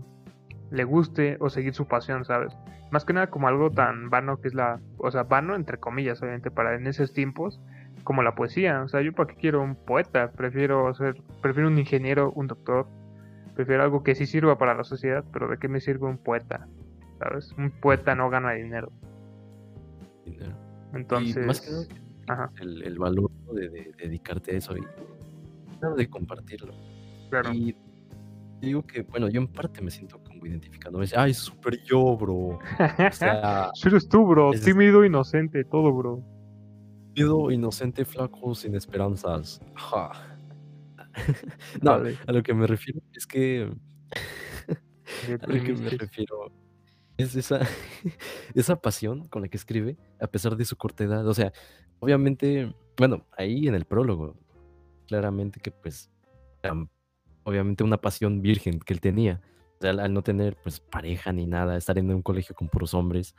[0.70, 2.56] le guste o seguir su pasión, ¿sabes?
[2.90, 6.20] Más que nada como algo tan vano que es la, o sea, vano entre comillas,
[6.22, 7.60] obviamente, para en esos tiempos,
[8.04, 8.82] como la poesía.
[8.82, 12.86] O sea, yo para qué quiero un poeta, prefiero ser, prefiero un ingeniero, un doctor,
[13.54, 16.66] prefiero algo que sí sirva para la sociedad, pero ¿de qué me sirve un poeta?
[17.18, 17.52] ¿Sabes?
[17.58, 18.90] Un poeta no gana dinero.
[20.92, 21.70] Entonces, más que
[22.26, 24.82] nada, El, valor de, dedicarte a eso y
[25.96, 26.74] de compartirlo.
[27.30, 27.52] Claro.
[27.52, 27.76] Y
[28.60, 30.98] digo que, bueno, yo en parte me siento como identificado.
[30.98, 32.34] Me dice, ay, súper yo, bro.
[32.34, 32.60] O
[33.12, 34.52] sea, eres tú, bro.
[34.52, 36.22] Tímido, inocente, todo, bro.
[37.14, 39.60] Tímido, inocente, flaco, sin esperanzas.
[41.82, 43.70] no, a lo que me refiero es que.
[45.40, 46.52] a lo que me refiero
[47.20, 47.60] es esa,
[48.54, 51.26] esa pasión con la que escribe, a pesar de su corta edad.
[51.26, 51.52] O sea,
[51.98, 54.36] obviamente, bueno, ahí en el prólogo,
[55.06, 56.10] claramente que pues,
[57.44, 59.40] obviamente una pasión virgen que él tenía.
[59.78, 62.94] O sea, al, no tener pues pareja ni nada, estar en un colegio con puros
[62.94, 63.34] hombres.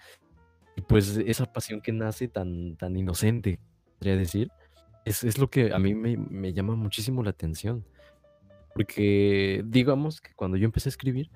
[0.76, 3.60] Y pues esa pasión que nace tan, tan inocente,
[3.98, 4.50] podría decir,
[5.06, 7.86] es, es lo que a mí me, me llama muchísimo la atención.
[8.74, 11.30] Porque digamos que cuando yo empecé a escribir,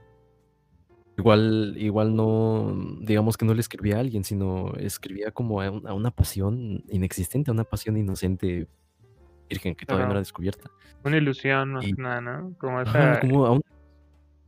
[1.18, 6.12] Igual, igual no, digamos que no le escribía a alguien, sino escribía como a, una
[6.12, 8.68] pasión inexistente, a una pasión inocente,
[9.50, 10.70] virgen, que todavía no era descubierta.
[11.04, 12.54] Una ilusión, más nada, ¿no?
[12.58, 13.62] Como esa, como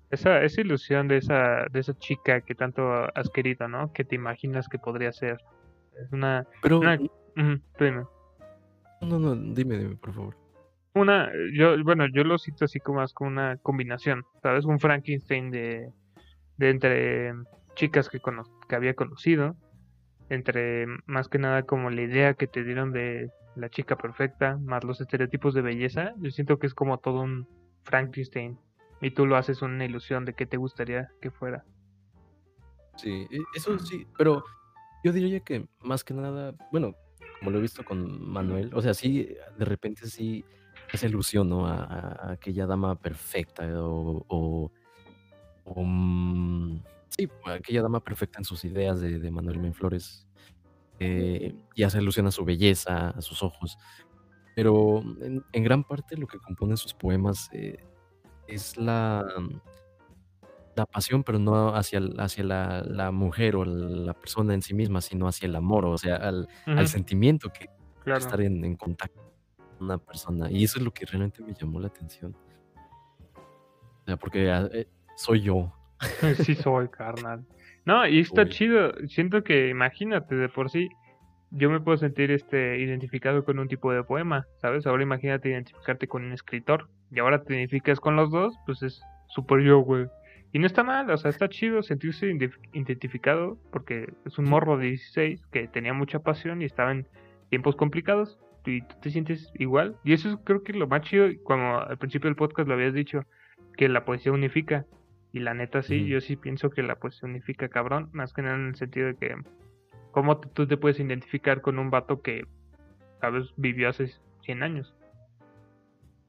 [0.09, 2.83] esa, esa ilusión de esa, de esa chica que tanto
[3.15, 3.93] has querido, ¿no?
[3.93, 5.37] Que te imaginas que podría ser.
[6.01, 6.45] Es una...
[6.61, 6.81] Pero...
[7.79, 8.03] dime.
[9.01, 10.37] No, no, dime, dime, por favor.
[10.95, 14.65] Una, yo, bueno, yo lo cito así como más como una combinación, ¿sabes?
[14.65, 15.91] Un Frankenstein de
[16.57, 17.33] de entre
[17.75, 18.19] chicas que,
[18.67, 19.55] que había conocido,
[20.29, 24.83] entre más que nada como la idea que te dieron de la chica perfecta, más
[24.83, 27.47] los estereotipos de belleza, yo siento que es como todo un
[27.83, 28.59] Frankenstein
[29.01, 31.63] y tú lo haces una ilusión de que te gustaría que fuera.
[32.97, 34.43] Sí, e, eso sí, pero
[35.03, 36.95] yo diría que más que nada, bueno,
[37.39, 40.43] como lo he visto con Manuel, o sea, sí, de repente sí
[40.91, 41.67] esa ilusión, ¿no?
[41.67, 44.71] A, aquella dama perfecta o
[45.75, 50.27] Mm, sí, aquella dama perfecta en sus ideas de, Manuel Menflores.
[50.99, 53.77] Eh, y hace alusión a su belleza, a sus ojos.
[54.55, 57.77] Pero en, gran parte lo que compone sus poemas eh,
[58.47, 59.23] es la,
[60.77, 65.27] la pasión, pero no hacia, hacia la, mujer o la persona en sí misma, sino
[65.27, 66.47] hacia el amor, o sea, al,
[66.87, 67.69] sentimiento que
[68.05, 69.21] estar en, contacto
[69.57, 70.49] con una persona.
[70.49, 72.35] Y eso es lo que realmente me llamó la atención.
[73.35, 75.73] O sea, porque ah, eh, soy yo.
[76.43, 77.43] sí soy, carnal.
[77.85, 78.93] No, y está chido.
[79.07, 80.89] Siento que, imagínate, de por sí,
[81.51, 84.85] yo me puedo sentir este identificado con un tipo de poema, ¿sabes?
[84.85, 86.87] Ahora imagínate identificarte con un escritor.
[87.11, 90.07] Y ahora te identificas con los dos, pues es súper yo, güey.
[90.53, 92.27] Y no está mal, o sea, está chido sentirse
[92.73, 97.07] identificado porque es un morro de 16 que tenía mucha pasión y estaba en
[97.49, 99.95] tiempos complicados y tú te sientes igual.
[100.03, 102.93] Y eso creo que es lo más chido, como al principio del podcast lo habías
[102.93, 103.23] dicho,
[103.75, 104.85] que la poesía unifica.
[105.37, 108.55] Y la neta sí, yo sí pienso que la pues unifica cabrón, más que nada
[108.55, 109.35] en el sentido de que
[110.09, 112.47] cómo tú te puedes identificar con un vato que
[113.21, 114.95] sabes vivió hace 100 años.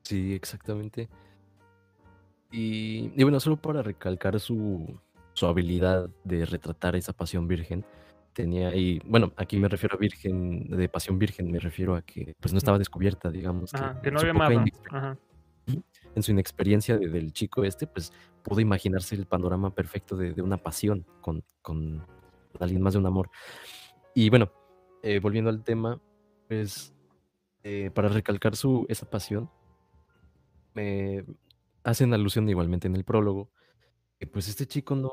[0.02, 1.08] Sí, exactamente.
[2.52, 5.00] Y, y bueno, solo para recalcar su,
[5.32, 7.86] su habilidad de retratar esa pasión virgen,
[8.34, 12.34] tenía y bueno, aquí me refiero a virgen, de pasión virgen, me refiero a que
[12.38, 13.72] pues no estaba descubierta, digamos.
[14.02, 14.64] que, no había amado.
[16.18, 21.06] En su inexperiencia del chico este, pues pudo imaginarse el panorama perfecto de, una pasión
[21.20, 22.04] con, con,
[22.58, 23.30] alguien más de un amor.
[24.16, 24.50] Y bueno,
[25.04, 26.00] eh, volviendo al tema,
[26.48, 26.92] pues
[27.62, 29.48] eh, para recalcar su, esa pasión,
[30.74, 31.24] me
[31.84, 33.52] hacen alusión igualmente en el prólogo,
[34.18, 35.12] que pues este chico no,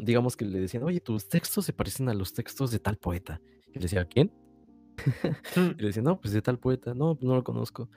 [0.00, 3.42] digamos que le decían, oye, tus textos se parecen a los textos de tal poeta.
[3.68, 4.32] Y le decía, ¿quién?
[5.54, 5.72] Mm.
[5.76, 7.90] y le decía, no, pues de tal poeta, no, no lo conozco.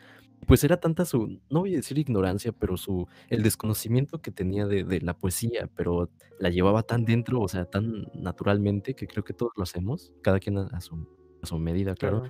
[0.48, 4.66] Pues era tanta su, no voy a decir ignorancia, pero su, el desconocimiento que tenía
[4.66, 9.34] de, la poesía, pero la llevaba tan dentro, o sea, tan naturalmente, que creo que
[9.34, 11.08] todos lo hacemos, cada quien a, su,
[11.42, 12.24] a su, medida, claro.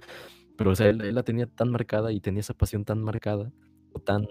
[0.57, 3.51] Pero, o sea, él, la tenía tan marcada y tenía esa pasión tan marcada,
[3.93, 4.27] o tan,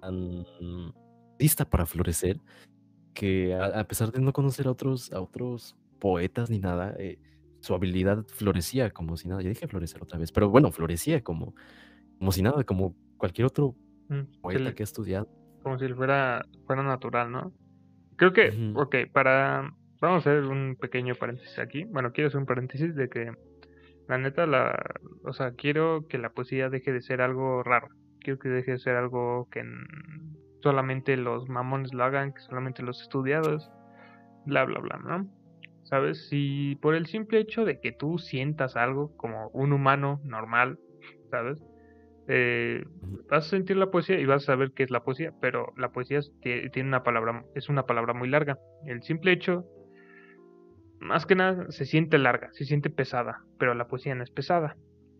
[0.00, 0.44] tan
[1.38, 2.40] lista para florecer,
[3.14, 7.18] que a, pesar de no conocer a otros, a otros poetas ni nada, eh,
[7.60, 9.42] su habilidad florecía como si nada.
[9.42, 11.54] Ya dije florecer otra vez, pero bueno, florecía como
[12.18, 13.74] como si nada, como cualquier otro
[14.08, 15.28] Mm, poeta le- que ha estudiado.
[15.62, 17.52] como si fuera, fuera natural, ¿no?
[18.16, 18.80] Creo que, Ujú.
[18.82, 19.68] ok, para,
[20.00, 21.84] vamos a hacer un pequeño paréntesis aquí.
[21.84, 23.32] Bueno, quiero hacer un paréntesis de que,
[24.06, 24.78] la neta, la,
[25.24, 27.88] o sea, quiero que la poesía deje de ser algo raro.
[28.20, 29.64] Quiero que deje de ser algo que
[30.62, 33.68] solamente los mamones lo hagan, que solamente los estudiados,
[34.44, 35.26] bla, bla, bla, ¿no?
[35.82, 36.28] ¿Sabes?
[36.28, 40.78] Si por el simple hecho de que tú sientas algo como un humano normal,
[41.30, 41.60] ¿sabes?
[42.28, 42.84] Eh,
[43.30, 45.90] vas a sentir la poesía y vas a saber qué es la poesía, pero la
[45.90, 48.58] poesía es- tie- tiene una palabra, es una palabra muy larga.
[48.86, 49.64] El simple hecho,
[51.00, 54.76] más que nada, se siente larga, se siente pesada, pero la poesía no es pesada.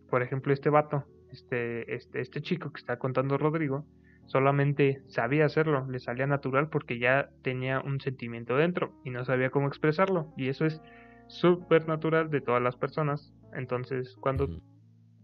[0.09, 3.85] Por ejemplo, este vato, este, este, este chico que está contando Rodrigo,
[4.25, 9.49] solamente sabía hacerlo, le salía natural porque ya tenía un sentimiento dentro y no sabía
[9.49, 10.33] cómo expresarlo.
[10.35, 10.81] Y eso es
[11.27, 13.33] súper natural de todas las personas.
[13.53, 14.47] Entonces, cuando.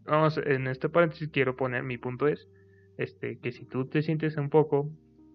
[0.06, 2.48] Vamos, en este paréntesis quiero poner mi punto es
[2.98, 4.90] este que si tú te sientes un poco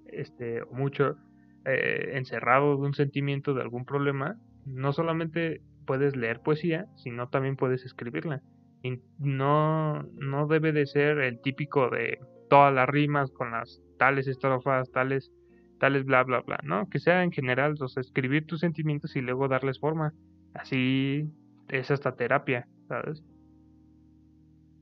[0.07, 1.17] este o mucho
[1.65, 7.57] eh, encerrado de un sentimiento de algún problema no solamente puedes leer poesía sino también
[7.57, 8.43] puedes escribirla.
[8.83, 14.29] Y no no debe de ser el típico de todas las rimas con las tales
[14.29, 15.33] estrofas tales
[15.81, 19.21] tales bla bla bla no que sea en general o sea, escribir tus sentimientos y
[19.21, 20.13] luego darles forma.
[20.55, 21.29] Así
[21.69, 23.23] es hasta terapia sabes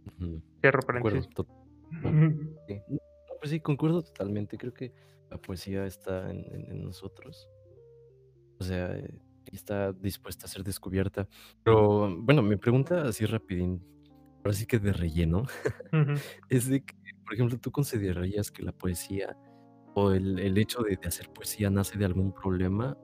[0.06, 0.42] Ujú.
[0.60, 1.20] cierro Concuerdo.
[1.20, 1.46] paréntesis to-
[2.68, 2.82] sí.
[2.88, 2.98] No,
[3.40, 4.56] pues sí, concuerdo totalmente.
[4.58, 4.92] Creo que
[5.30, 7.48] la poesía está en, en- en nosotros.
[8.58, 9.18] O sea, eh,
[9.52, 11.28] está dispuesta a ser descubierta.
[11.62, 13.82] Pero bueno, mi pregunta así rapidín,
[14.38, 15.44] ahora sí que de relleno,
[16.48, 19.36] es de que, por ejemplo, ¿tú considerarías que la poesía
[19.94, 22.96] o el, el hecho de, de hacer poesía nace de algún problema?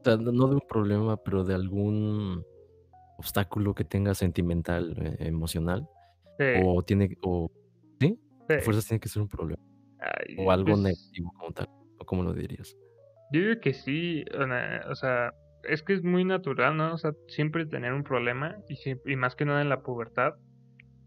[0.00, 2.44] O sea, no no de un problema, pero de algún
[3.18, 5.88] obstáculo que tenga sentimental, eh, emocional,
[6.38, 7.48] Sí, o tiene, o
[8.00, 8.18] sí,
[8.48, 8.54] sí.
[8.60, 9.60] fuerzas tiene que ser un problema,
[10.00, 11.66] Ay, o algo pues, negativo como tal,
[11.98, 12.76] o cómo lo dirías.
[13.32, 14.24] yo digo que sí,
[14.88, 15.32] o sea,
[15.64, 16.94] es que es muy natural, ¿no?
[16.94, 20.34] O sea, siempre tener un problema y, siem- y más que nada en la pubertad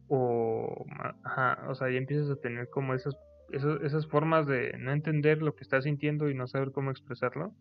[0.07, 0.85] o,
[1.23, 3.15] ajá, o sea, ya empiezas a tener como esas,
[3.51, 7.53] esos- esas formas de no entender lo que estás sintiendo y no saber cómo expresarlo.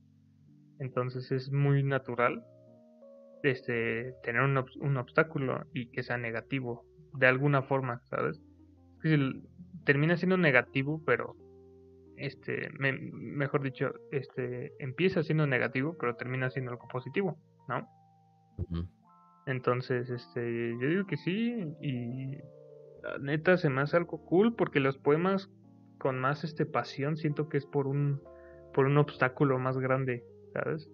[0.81, 2.43] Entonces es muy natural
[3.43, 6.85] este tener un, un obstáculo y que sea negativo
[7.19, 8.41] de alguna forma, ¿sabes?
[9.85, 11.35] Termina siendo negativo, pero
[12.17, 17.89] este, me- mejor dicho, este, empieza siendo negativo, pero termina siendo algo positivo, ¿no?
[19.47, 22.37] Entonces, este, yo digo que sí, y
[23.03, 25.49] la neta se me hace algo cool, porque los poemas
[25.99, 28.21] con más este pasión siento que es por un,
[28.75, 30.89] por un obstáculo más grande, ¿sabes?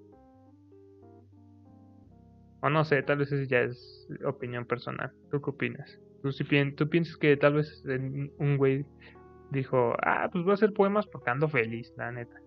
[2.63, 5.13] O no sé, tal vez eso ya es opinión personal.
[5.31, 6.01] ¿Tú qué opinas?
[6.25, 7.85] ¿Tú, piensas que tal vez
[8.39, 8.87] un güey
[9.51, 12.41] dijo, ah, pues voy a hacer poemas porque ando feliz, la neta?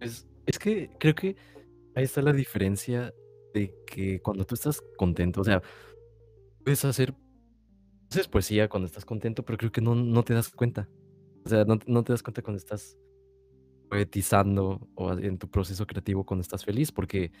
[0.00, 1.36] Es, es que creo que
[1.94, 3.14] ahí está la diferencia
[3.54, 5.62] de que cuando tú estás contento, o sea,
[6.62, 7.14] puedes hacer,
[8.30, 10.86] poesía cuando estás contento, pero creo que no, no te das cuenta.
[11.46, 12.98] O sea, no, no te das cuenta cuando estás
[13.88, 17.32] poetizando o en tu proceso creativo cuando estás feliz, porque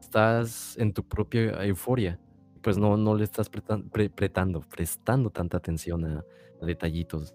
[0.00, 2.18] estás en tu propia euforia.
[2.66, 6.24] Pues no, no le estás pretan- pre- pretando, prestando tanta atención a,
[6.60, 7.32] a detallitos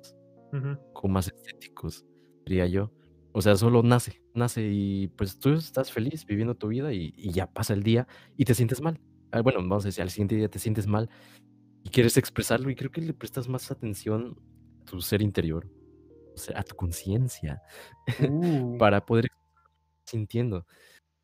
[0.51, 0.77] Ujú.
[0.91, 2.05] como más estéticos,
[2.45, 2.91] diría yo.
[3.31, 7.31] O sea, solo nace, nace y pues tú estás feliz viviendo tu vida y, y
[7.31, 8.99] ya pasa el día y te sientes mal.
[9.31, 11.09] Ah, bueno, vamos a decir, al siguiente día te sientes mal
[11.85, 14.35] y quieres expresarlo y creo que le prestas más atención
[14.81, 15.65] a tu ser interior,
[16.53, 17.61] a tu conciencia,
[18.29, 19.29] Uh, para poder
[20.05, 20.65] sintiendo.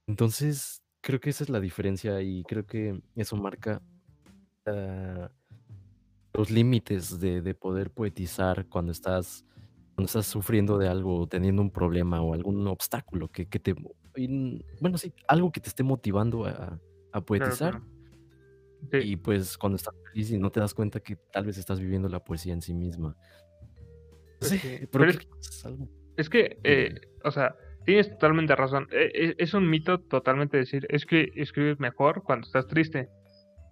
[0.07, 3.81] Entonces, creo que esa es la diferencia y creo que eso marca
[6.33, 9.45] los límites de, de poder poetizar cuando estás,
[9.95, 13.73] cuando estás sufriendo de algo, teniendo un problema o algún obstáculo que, que te,
[14.79, 16.79] bueno, sí, algo que te esté motivando a,
[17.11, 17.71] a poetizar.
[17.71, 17.85] claro.
[18.91, 21.79] Sí, Y pues cuando estás feliz y no te das cuenta que tal vez estás
[21.79, 23.17] viviendo la poesía en sí misma.
[24.39, 24.59] Sí,
[24.91, 25.89] pero es, que es algo.
[26.15, 26.93] es que, eh,
[27.23, 27.55] o sea,
[27.85, 28.87] tienes totalmente razón.
[28.91, 33.09] Eh, eh, Es un mito totalmente decir, es que escribes mejor cuando estás triste,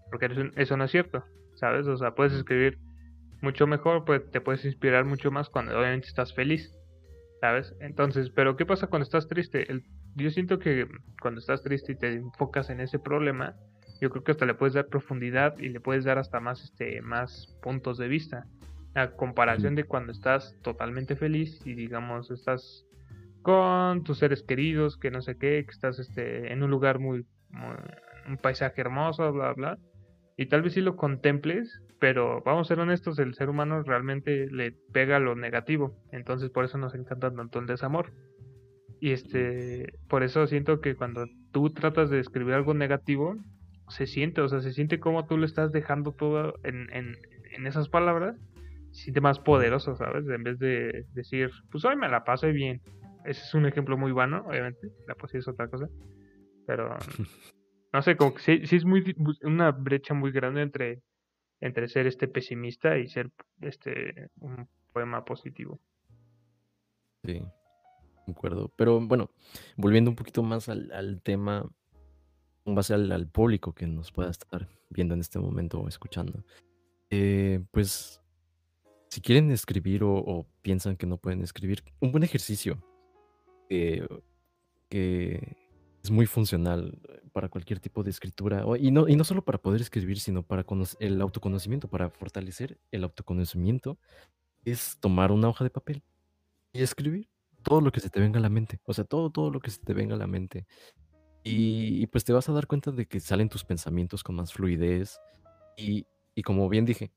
[0.09, 1.23] porque eso, eso no es cierto,
[1.55, 1.87] ¿sabes?
[1.87, 2.77] O sea, puedes escribir
[3.41, 6.71] mucho mejor, pues te puedes inspirar mucho más cuando obviamente estás feliz,
[7.41, 7.73] ¿sabes?
[7.79, 9.69] Entonces, pero ¿qué pasa cuando estás triste?
[9.71, 9.83] El-
[10.15, 10.87] yo siento que
[11.21, 13.53] cuando estás triste y te enfocas en ese problema,
[14.01, 17.01] yo creo que hasta le puedes dar profundidad y le puedes dar hasta más, este,
[17.01, 18.45] más puntos de vista.
[18.93, 22.85] A comparación de cuando estás totalmente feliz y digamos estás
[23.41, 27.25] con tus seres queridos, que no sé qué, que estás este, en un lugar muy,
[27.49, 27.75] muy-
[28.27, 29.77] un paisaje hermoso, bla, bla.
[30.37, 34.47] Y tal vez sí lo contemples, pero vamos a ser honestos, el ser humano realmente
[34.51, 38.11] le pega lo negativo, entonces por eso nos encanta tanto el desamor.
[38.99, 43.37] Y este, por eso siento que cuando tú tratas de escribir algo negativo,
[43.89, 47.15] se siente, o sea, se siente como tú lo estás dejando todo en, en,
[47.51, 48.35] en esas palabras,
[48.91, 50.27] se siente más poderoso, ¿sabes?
[50.27, 52.81] En vez de decir, pues hoy me la pasé bien.
[53.25, 55.87] Ese es un ejemplo muy bueno, obviamente, la poesía es otra cosa,
[56.65, 56.95] pero
[57.95, 61.01] no sé, como que sí, sí es muy una brecha muy grande entre
[61.61, 63.31] entre ser este pesimista y ser
[63.61, 65.79] este un poema positivo.
[67.23, 67.41] Sí,
[68.25, 68.69] concuerdo.
[68.75, 69.29] Pero bueno,
[69.77, 71.65] volviendo un poquito más al, al tema,
[72.65, 76.43] en base al, público que nos pueda estar viendo en este momento o escuchando.
[77.09, 78.21] eh, pues,
[79.07, 82.83] si quieren escribir o, piensan que no pueden escribir, un buen ejercicio
[83.69, 84.05] que,
[84.89, 85.55] que
[86.05, 89.57] es muy funcional eh, para cualquier tipo de escritura, y no, y no solo para
[89.57, 90.63] poder escribir, sino para
[90.99, 93.97] el autoconocimiento, para fortalecer el autoconocimiento,
[94.63, 96.03] es tomar una hoja de papel
[96.73, 97.27] y escribir
[97.63, 99.71] todo lo que se te venga a la mente, o sea, todo, todo lo que
[99.71, 100.67] se te venga a la mente.
[101.43, 105.19] Y, pues te vas a dar cuenta de que salen tus pensamientos con más fluidez
[105.77, 107.11] y, y como bien dije,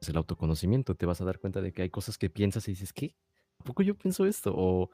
[0.00, 2.72] es el autoconocimiento, te vas a dar cuenta de que hay cosas que piensas y
[2.72, 3.16] dices, ¿qué?
[3.58, 4.52] ¿A poco yo pienso esto?
[4.56, 4.90] O,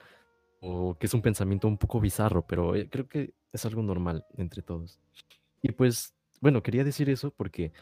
[0.61, 4.24] o que es un pensamiento un poco bizarro, pero eh, creo que es algo normal
[4.36, 4.98] entre todos.
[5.62, 7.72] Y pues, bueno, quería decir eso porque,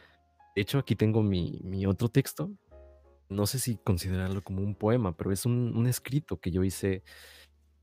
[0.55, 2.51] de hecho, aquí tengo mi, mi otro texto.
[3.29, 7.03] No sé si considerarlo como un poema, pero es un, un escrito que yo hice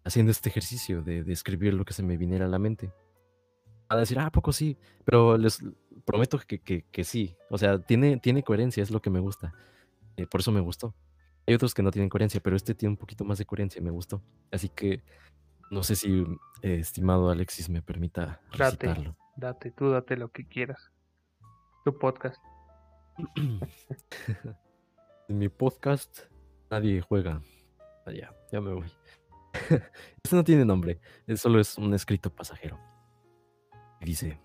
[0.03, 2.91] haciendo este ejercicio de, de escribir lo que se me viniera a la mente.
[3.89, 5.61] A decir, ah, ¿a poco sí, pero les
[6.05, 7.35] prometo que, que, que sí.
[7.49, 9.53] O sea, tiene, tiene coherencia, es lo que me gusta.
[10.17, 10.93] Eh, por eso me gustó.
[11.45, 13.83] Hay otros que no tienen coherencia, pero este tiene un poquito más de coherencia y
[13.83, 14.21] me gustó.
[14.51, 15.03] Así que
[15.71, 16.21] no sé si,
[16.61, 19.17] eh, estimado Alexis, me permita Date, recitarlo.
[19.35, 20.91] date, tú date lo que quieras.
[21.83, 22.41] Tu podcast.
[25.27, 26.21] en mi podcast
[26.69, 27.41] nadie juega.
[28.05, 28.91] Ah, ya, me voy.
[30.23, 32.79] este no tiene nombre, es- solo es un escrito pasajero.
[34.01, 34.39] Dice,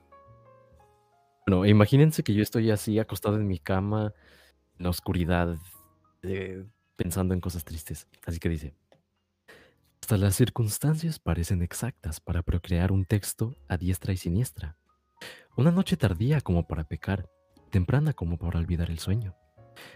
[1.46, 4.12] bueno, imagínense que yo estoy así acostado en mi cama,
[4.78, 5.56] en la oscuridad,
[6.22, 6.64] eh,
[6.98, 8.08] pensando en cosas tristes.
[8.26, 8.74] Así que dice,
[10.02, 14.76] hasta las circunstancias parecen exactas para procrear un texto a diestra y siniestra.
[15.56, 17.30] Una noche tardía como para pecar,
[17.70, 19.36] temprana como para olvidar el sueño.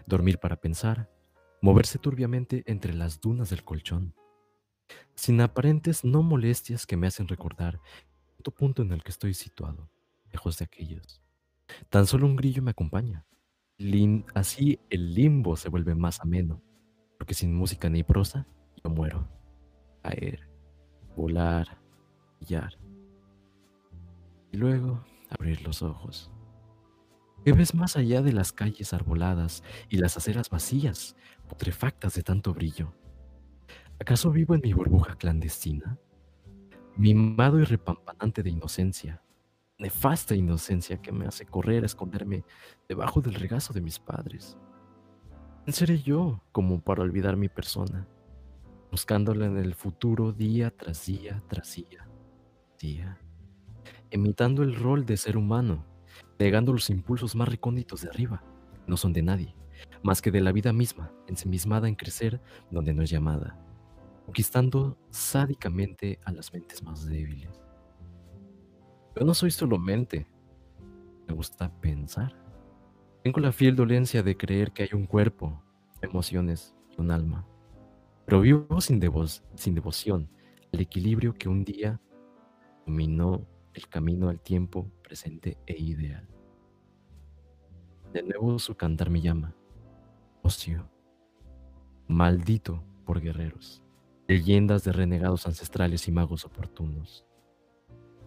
[0.07, 1.11] Dormir para pensar,
[1.61, 4.15] moverse turbiamente entre las dunas del colchón,
[5.17, 7.81] sin aparentes no molestias que me hacen recordar
[8.39, 9.91] el punto en el que estoy situado,
[10.31, 11.21] lejos de aquellos.
[11.91, 13.25] Tan solo un grillo me acompaña.
[14.35, 16.63] Así el limbo se vuelve más ameno,
[17.23, 18.49] porque sin música ni prosa,
[18.83, 19.29] yo muero.
[20.03, 20.41] Caer,
[21.15, 21.79] volar,
[22.41, 22.77] brillar.
[24.51, 26.33] Y luego abrir los ojos.
[27.45, 31.15] ¿Qué ves más allá de las calles arboladas y las aceras vacías,
[31.49, 32.93] putrefactas de tanto brillo?
[34.01, 35.97] ¿Acaso vivo en mi burbuja clandestina?
[36.97, 39.23] Mimado y repampanante de inocencia,
[39.79, 42.45] nefasta inocencia que me hace correr a esconderme
[42.89, 44.59] debajo del regazo de mis padres.
[45.65, 48.09] ¿Quién seré yo como para olvidar mi persona,
[48.91, 52.09] buscándola en el futuro día tras día tras día,
[52.81, 53.17] día,
[54.11, 55.87] imitando el rol de ser humano,
[56.37, 58.43] negando los impulsos más recónditos de arriba,
[58.89, 59.55] no son de nadie,
[60.03, 62.41] más que de la vida misma, ensimismada en crecer
[62.73, 63.57] donde no es llamada,
[64.25, 67.63] conquistando sádicamente a las mentes más débiles.
[69.15, 70.27] Yo no soy solo mente,
[71.29, 72.42] me gusta pensar.
[73.23, 75.63] Tengo la fiel dolencia de creer que hay un cuerpo,
[76.01, 77.47] emociones y un alma,
[78.27, 80.29] pero vivo sin, devo- sin devoción
[80.73, 82.01] al equilibrio que un día
[82.85, 86.29] dominó el camino al tiempo presente e ideal.
[88.13, 89.55] De nuevo su cantar me llama,
[90.43, 90.91] ocio,
[92.09, 93.83] maldito por guerreros,
[94.27, 97.25] leyendas de renegados ancestrales y magos oportunos.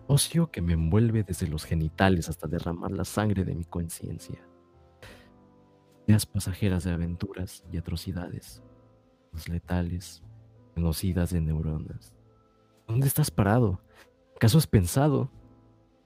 [0.08, 4.39] Ocio que me envuelve desde los genitales hasta derramar la sangre de mi conciencia.
[6.08, 8.62] Ideas pasajeras de aventuras y atrocidades,
[9.32, 10.24] los letales,
[10.76, 12.14] conocidas de neuronas.
[12.88, 13.82] ¿Dónde estás parado?
[14.36, 15.32] ¿Acaso has pensado?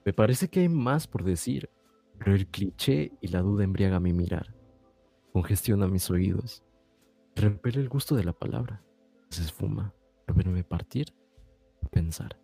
[0.06, 1.70] Me parece que hay más por decir,
[2.18, 4.56] pero el cliché y la duda embriaga mi mirar,
[5.34, 6.64] congestiona mis oídos,
[7.36, 8.82] repele el gusto de la palabra,
[9.30, 9.94] se esfuma,
[10.28, 11.14] al verme partir,
[11.84, 12.40] a pensar.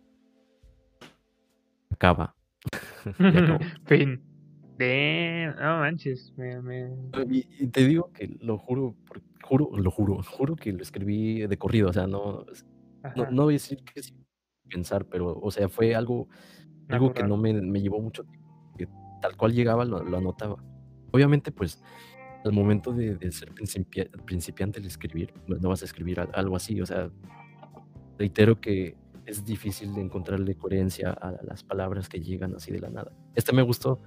[1.90, 2.36] Acaba.
[3.86, 4.35] Fin.
[4.78, 6.90] Damn, no manches, me, me...
[7.30, 8.94] Y, te digo que lo juro,
[9.42, 12.44] juro, lo juro, juro que lo escribí de corrido, o sea, no,
[13.14, 14.26] no, no voy a decir que sin
[14.68, 16.28] pensar, pero, o sea, fue algo,
[16.88, 18.86] algo que no me, me llevó mucho tiempo, que
[19.22, 20.62] tal cual llegaba lo, lo anotaba.
[21.10, 21.82] Obviamente, pues,
[22.44, 23.52] al momento de, de ser
[24.26, 27.10] principiante al escribir, pues, no vas a escribir algo así, o sea,
[28.18, 32.90] reitero que es difícil de encontrarle coherencia a las palabras que llegan así de la
[32.90, 33.12] nada.
[33.34, 34.00] Este me gustó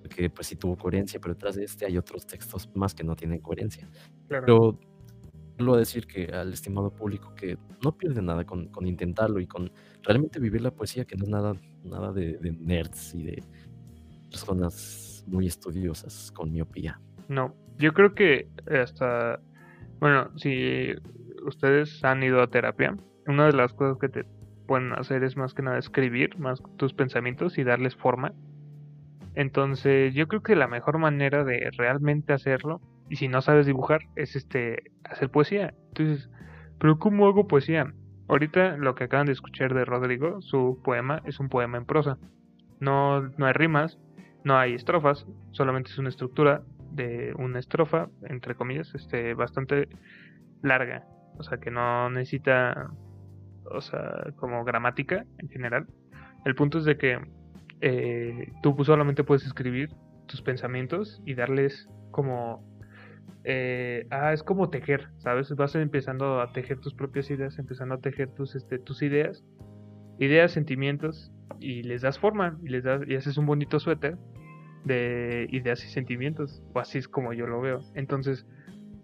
[0.00, 3.16] porque pues sí tuvo coherencia, pero detrás de este hay otros textos más que no
[3.16, 3.88] tienen coherencia.
[4.28, 4.44] Claro.
[4.46, 4.78] Pero
[5.56, 9.70] quiero decir que al estimado público que no pierde nada con, con, intentarlo y con
[10.02, 13.42] realmente vivir la poesía, que no es nada, nada de, de nerds y de
[14.30, 17.00] personas muy estudiosas con miopía.
[17.28, 19.40] No, yo creo que hasta,
[20.00, 20.94] bueno, si
[21.46, 22.96] ustedes han ido a terapia,
[23.26, 24.24] una de las cosas que te
[24.66, 28.32] pueden hacer es más que nada escribir más tus pensamientos y darles forma.
[29.34, 34.00] Entonces, yo creo que la mejor manera de realmente hacerlo, y si no sabes dibujar,
[34.16, 35.74] es este hacer poesía.
[35.88, 36.30] Entonces,
[36.78, 37.92] pero ¿cómo hago poesía?
[38.28, 42.18] Ahorita lo que acaban de escuchar de Rodrigo, su poema es un poema en prosa.
[42.78, 43.98] No, no hay rimas,
[44.44, 46.62] no hay estrofas, solamente es una estructura
[46.92, 49.88] de una estrofa, entre comillas, este, bastante
[50.62, 51.04] larga.
[51.38, 52.90] O sea que no necesita
[53.70, 55.86] o sea, como gramática en general.
[56.44, 57.18] El punto es de que
[57.80, 59.90] eh, tú solamente puedes escribir
[60.26, 62.68] tus pensamientos y darles como...
[63.44, 65.54] Eh, ah, es como tejer, ¿sabes?
[65.56, 69.44] Vas empezando a tejer tus propias ideas, empezando a tejer tus, este, tus ideas,
[70.18, 74.18] ideas, sentimientos, y les das forma, y les das, y haces un bonito suéter
[74.84, 77.80] de ideas y sentimientos, o así es como yo lo veo.
[77.94, 78.46] Entonces,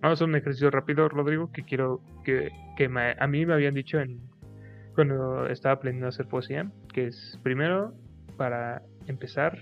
[0.01, 3.99] vamos a un ejercicio rápido, Rodrigo, que quiero que, que a mí me habían dicho
[4.01, 4.21] en
[4.95, 7.95] cuando estaba aprendiendo a hacer poesía, que es primero,
[8.37, 9.59] para empezar,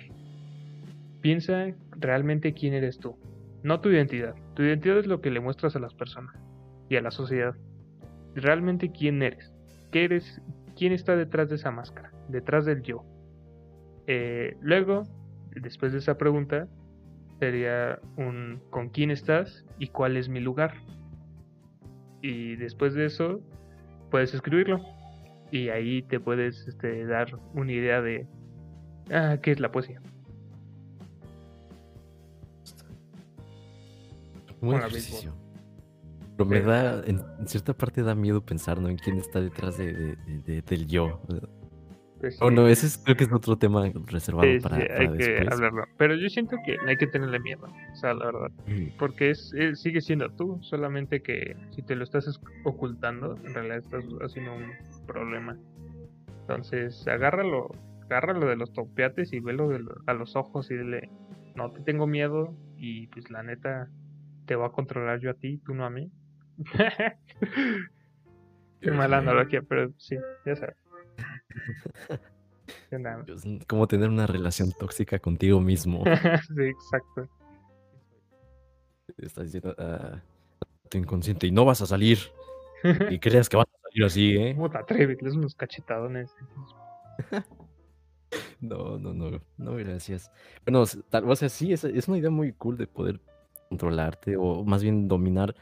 [1.20, 3.16] piensa realmente quién eres tú,
[3.62, 4.34] no tu identidad.
[4.54, 6.34] Tu identidad es lo que le muestras a las personas
[6.88, 7.54] y a la sociedad.
[8.34, 9.52] Realmente quién eres,
[9.90, 10.42] qué eres,
[10.76, 13.04] quién está detrás de esa máscara, detrás del yo.
[14.06, 15.04] Eh, luego,
[15.54, 16.68] después de esa pregunta,
[17.38, 20.74] sería un con quién estás y cuál es mi lugar.
[22.20, 23.40] Y después de eso,
[24.10, 24.80] puedes escribirlo
[25.50, 28.26] y ahí te puedes este, dar una idea de
[29.10, 30.00] ah, qué es la poesía.
[34.60, 35.34] Buen ejercicio.
[36.36, 38.88] Pero me da, en, cierta parte da miedo pensar, ¿no?
[38.88, 41.20] En quién está detrás de, del yo.
[42.20, 45.84] Pues o no, ese creo que es otro tema reservado para, sí, hay que hablarlo.
[45.98, 48.50] Pero yo siento que hay que tenerle miedo, o sea, la verdad.
[48.66, 48.96] Mm.
[48.98, 54.04] Porque es, sigue siendo tú, solamente que si te lo estás ocultando, en realidad estás
[54.22, 54.72] haciendo un
[55.06, 55.56] problema.
[56.40, 57.70] Entonces, agárralo,
[58.06, 59.70] agárralo de los topiates y velo
[60.06, 61.10] a los ojos y dile,
[61.54, 63.88] no te tengo miedo y pues la neta
[64.46, 66.10] te voy a controlar yo a ti, tú no a mí.
[68.80, 70.76] Qué mala analogía, pero sí, ya sabes.
[73.66, 76.04] como tener una relación tóxica contigo mismo.
[76.56, 77.28] sí, exacto.
[79.16, 80.22] Estás diciendo a
[80.88, 82.18] tu inconsciente y no vas a salir.
[83.10, 84.54] y creas que vas a salir así, ¿eh?
[84.54, 85.22] ¿Cómo te atreves?
[85.22, 86.34] Les unos cachetadones.
[88.60, 90.30] No, no, no, no, gracias.
[90.64, 93.20] Bueno, tal, o sea, sí, es, una idea muy cool de poder
[93.68, 95.54] controlarte o más bien dominar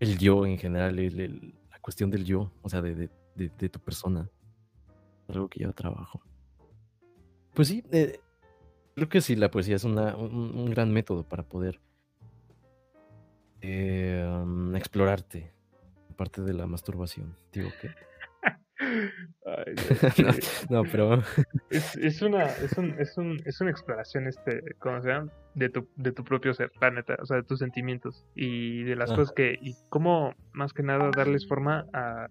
[0.00, 3.08] el yo en general, la cuestión del yo, o sea, de,
[3.68, 4.28] tu persona.
[5.28, 6.22] Algo que yo trabajo.
[7.52, 8.20] Pues sí, eh,
[8.94, 11.80] creo que sí, la poesía es un, gran método para poder
[13.60, 15.56] eh, um, explorarte
[16.16, 17.36] parte de la masturbación.
[17.52, 17.90] Digo que.
[20.70, 21.22] no, pero.
[21.70, 25.32] Es, una, es, un, es, un, es una exploración, este, ¿cómo se llama?
[25.54, 29.10] De tu, de tu propio ser, planeta, o sea, de tus sentimientos y de las
[29.10, 29.58] cosas que.
[29.60, 32.28] y cómo, más que nada, darles forma a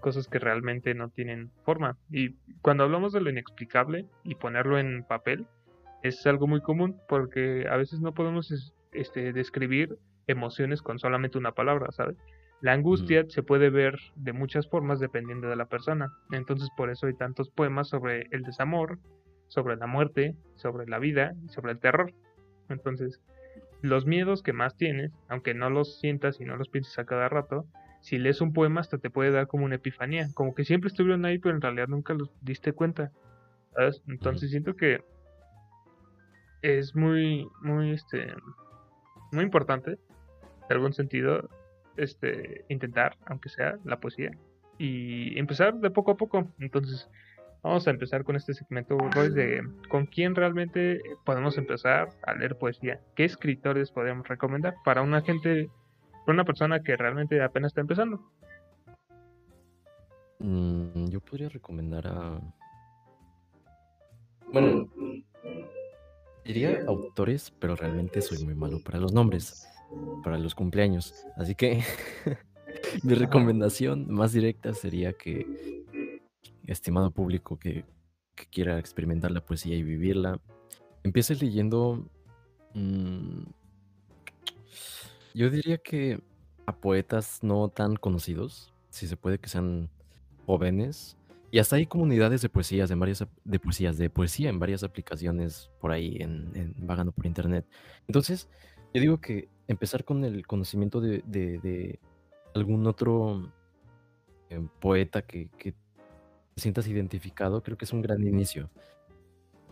[0.00, 1.96] cosas que realmente no tienen forma.
[2.10, 5.46] Y cuando hablamos de lo inexplicable y ponerlo en papel,
[6.02, 11.52] es algo muy común porque a veces no podemos este, describir emociones con solamente una
[11.52, 12.16] palabra, ¿sabes?
[12.60, 16.12] La angustia se puede ver de muchas formas dependiendo de la persona.
[16.30, 18.98] Entonces por eso hay tantos poemas sobre el desamor,
[19.48, 22.12] sobre la muerte, sobre la vida y sobre el terror.
[22.68, 23.20] Entonces,
[23.82, 27.28] los miedos que más tienes, aunque no los sientas y no los pienses a cada
[27.28, 27.66] rato,
[28.00, 31.24] si lees un poema hasta te puede dar como una epifanía, como que siempre estuvieron
[31.24, 33.10] ahí, pero en realidad nunca los diste cuenta.
[34.06, 35.02] Entonces siento que
[36.62, 38.34] es muy, muy, este,
[39.32, 41.48] muy importante, en algún sentido,
[41.96, 44.30] este, intentar, aunque sea, la poesía
[44.78, 46.48] y empezar de poco a poco.
[46.58, 47.08] Entonces,
[47.62, 48.96] vamos a empezar con este segmento,
[49.34, 53.00] de con quién realmente podemos empezar a leer poesía.
[53.14, 55.68] ¿Qué escritores podemos recomendar para una gente,
[56.24, 58.20] para una persona que realmente apenas está empezando?
[60.38, 62.40] Mm, yo podría recomendar a.
[64.52, 64.88] Bueno,
[66.44, 69.68] Diría autores, pero realmente soy muy malo para los nombres,
[70.22, 71.14] para los cumpleaños.
[71.36, 71.82] Así que
[73.02, 75.84] mi recomendación más directa sería que,
[76.66, 77.84] estimado público que,
[78.34, 80.40] que quiera experimentar la poesía y vivirla,
[81.02, 82.06] empiece leyendo...
[82.74, 83.42] mm,
[85.34, 86.20] yo diría que
[86.66, 89.88] a poetas no tan conocidos, si se puede que sean
[90.46, 91.16] jóvenes,
[91.52, 95.70] y hasta hay comunidades de poesías, en varias, de poesías, de poesía en varias aplicaciones
[95.80, 97.66] por ahí, en, en- vagando por internet.
[98.06, 98.48] Entonces,
[98.94, 101.98] yo digo que empezar con el conocimiento de, de- de
[102.54, 103.50] algún otro
[104.50, 108.68] eh, poeta que, que te sientas identificado, creo que es un gran inicio.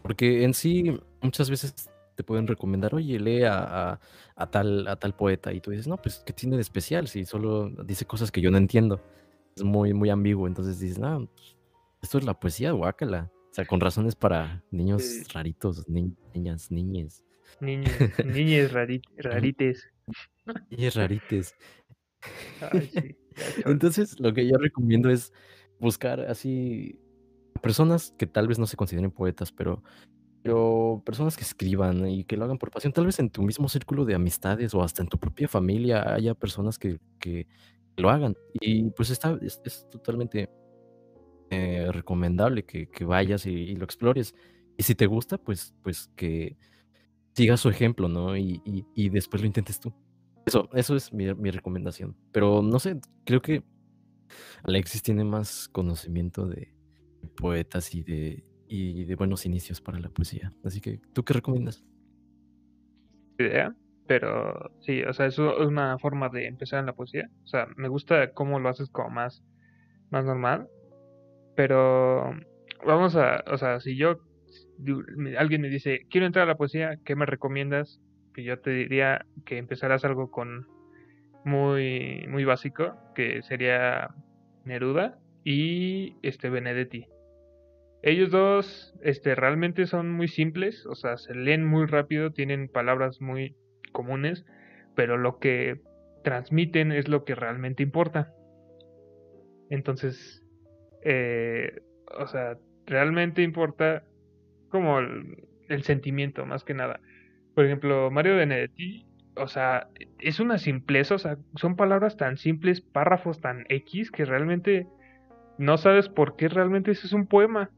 [0.03, 4.01] Porque en sí, muchas veces te pueden recomendar, oye, lee a, a-
[4.37, 7.09] a tal, a tal poeta, y tú dices, no, pues, ¿qué tiene de especial?
[7.09, 9.01] Si solo dice cosas que yo no entiendo.
[9.57, 10.47] Es muy, muy ambiguo.
[10.47, 11.57] Entonces dices, no, pues,
[12.03, 13.31] esto es la poesía, guácala.
[13.51, 15.25] O sea, con razones para niños Sí.
[15.33, 17.25] raritos, ni- niñas, niñes.
[17.61, 17.93] Niños,
[18.25, 19.89] niñes rari- rarites.
[20.71, 21.55] Niñes rarites.
[22.73, 23.17] Ay, sí.
[23.67, 25.33] Entonces, lo que yo recomiendo es
[25.79, 26.99] buscar así
[27.63, 29.83] personas que tal vez no se consideren poetas, pero,
[30.43, 32.93] pero personas que escriban y que lo hagan por pasión.
[32.93, 36.35] Tal vez en tu mismo círculo de amistades o hasta en tu propia familia haya
[36.35, 37.47] personas que, que
[37.97, 38.37] lo hagan.
[38.61, 40.49] Y pues está, es, es totalmente
[41.51, 44.35] eh, recomendable que, que vayas y, y lo explores.
[44.77, 46.57] Y si te gusta, pues, pues que
[47.39, 48.36] sigas su ejemplo, ¿no?
[48.36, 49.93] Y, y- y después lo intentes tú.
[50.47, 52.16] Eso, eso es mi, mi recomendación.
[52.32, 53.62] Pero no sé, creo que
[54.64, 56.74] Alexis tiene más conocimiento de
[57.36, 60.53] poetas y de, y de buenos inicios para la poesía.
[60.64, 61.84] Así que, ¿tú qué recomiendas?
[63.39, 63.74] idea,
[64.07, 67.28] pero sí, o sea, eso es una forma de empezar en la poesía.
[67.45, 69.43] O sea, me gusta cómo lo haces como más,
[70.11, 70.68] más normal,
[71.55, 72.32] pero
[72.86, 74.18] vamos a, o sea, si yo,
[75.39, 78.01] alguien me dice, quiero entrar a la poesía, ¿qué me recomiendas?
[78.35, 80.66] Que yo te diría que empezaras algo con
[81.45, 84.14] muy, muy básico, que sería
[84.64, 87.07] Neruda y este Benedetti.
[88.03, 93.20] Ellos dos, este, realmente son muy simples, o sea, se leen muy rápido, tienen palabras
[93.20, 93.57] muy
[93.93, 94.45] comunes,
[94.95, 95.81] pero lo que
[96.22, 98.33] transmiten es lo que realmente importa.
[99.70, 100.45] Entonces,
[101.03, 101.81] eh,
[102.18, 102.57] o sea,
[102.87, 104.05] realmente importa
[104.69, 107.01] como el, el sentimiento, más que nada.
[107.55, 109.05] Por ejemplo, Mario Benedetti,
[109.37, 109.89] o sea,
[110.19, 114.87] es una simpleza, o sea, son palabras tan simples, párrafos tan X, que realmente
[115.59, 117.71] no sabes por qué realmente ese es un poema.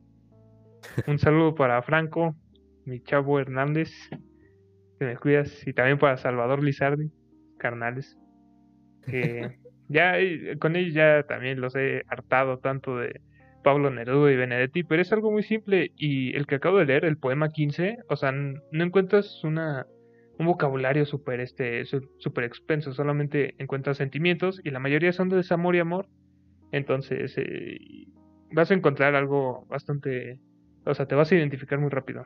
[1.07, 2.37] Un saludo para Franco,
[2.85, 3.91] mi chavo Hernández,
[4.99, 7.11] que me cuidas, y también para Salvador Lizardi,
[7.59, 8.19] carnales,
[9.07, 10.15] que ya
[10.59, 13.21] con ellos ya también los he hartado tanto de
[13.63, 17.05] Pablo Neruda y Benedetti, pero es algo muy simple y el que acabo de leer,
[17.05, 19.87] el poema 15, o sea, no encuentras una
[20.39, 25.37] un vocabulario súper este su- súper expenso, solamente encuentras sentimientos y la mayoría son de
[25.37, 26.07] desamor y amor.
[26.73, 27.79] Entonces, eh,
[28.53, 30.41] vas a encontrar algo bastante,
[30.87, 32.25] o sea, te vas a identificar muy rápido.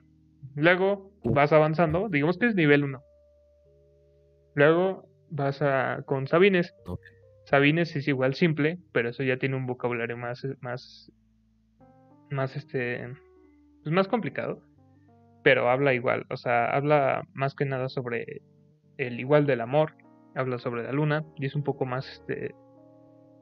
[0.54, 3.00] Luego vas avanzando, digamos que es nivel 1.
[4.54, 6.74] Luego vas a con Sabines.
[7.46, 11.10] Sabines es igual simple, pero eso ya tiene un vocabulario más más
[12.34, 13.08] más este
[13.82, 14.62] pues más complicado,
[15.42, 18.42] pero habla igual, o sea, habla más que nada sobre
[18.98, 19.94] el igual del amor,
[20.34, 22.54] habla sobre la luna y es un poco más este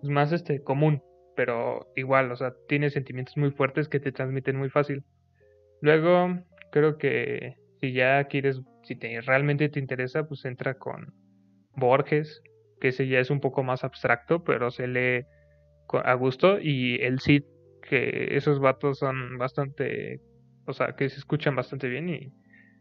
[0.03, 1.03] es más este común,
[1.37, 5.05] pero igual, o sea, tiene sentimientos muy fuertes que te transmiten muy fácil.
[5.81, 6.41] Luego,
[6.73, 11.15] creo que si ya quieres, si te realmente te interesa, pues entra con
[11.77, 12.43] Borges,
[12.81, 15.25] que ese ya es un poco más abstracto, pero se lee
[16.05, 17.45] a gusto, y el Cid,
[17.83, 20.21] que esos vatos son bastante,
[20.67, 22.33] o sea, que se escuchan bastante bien y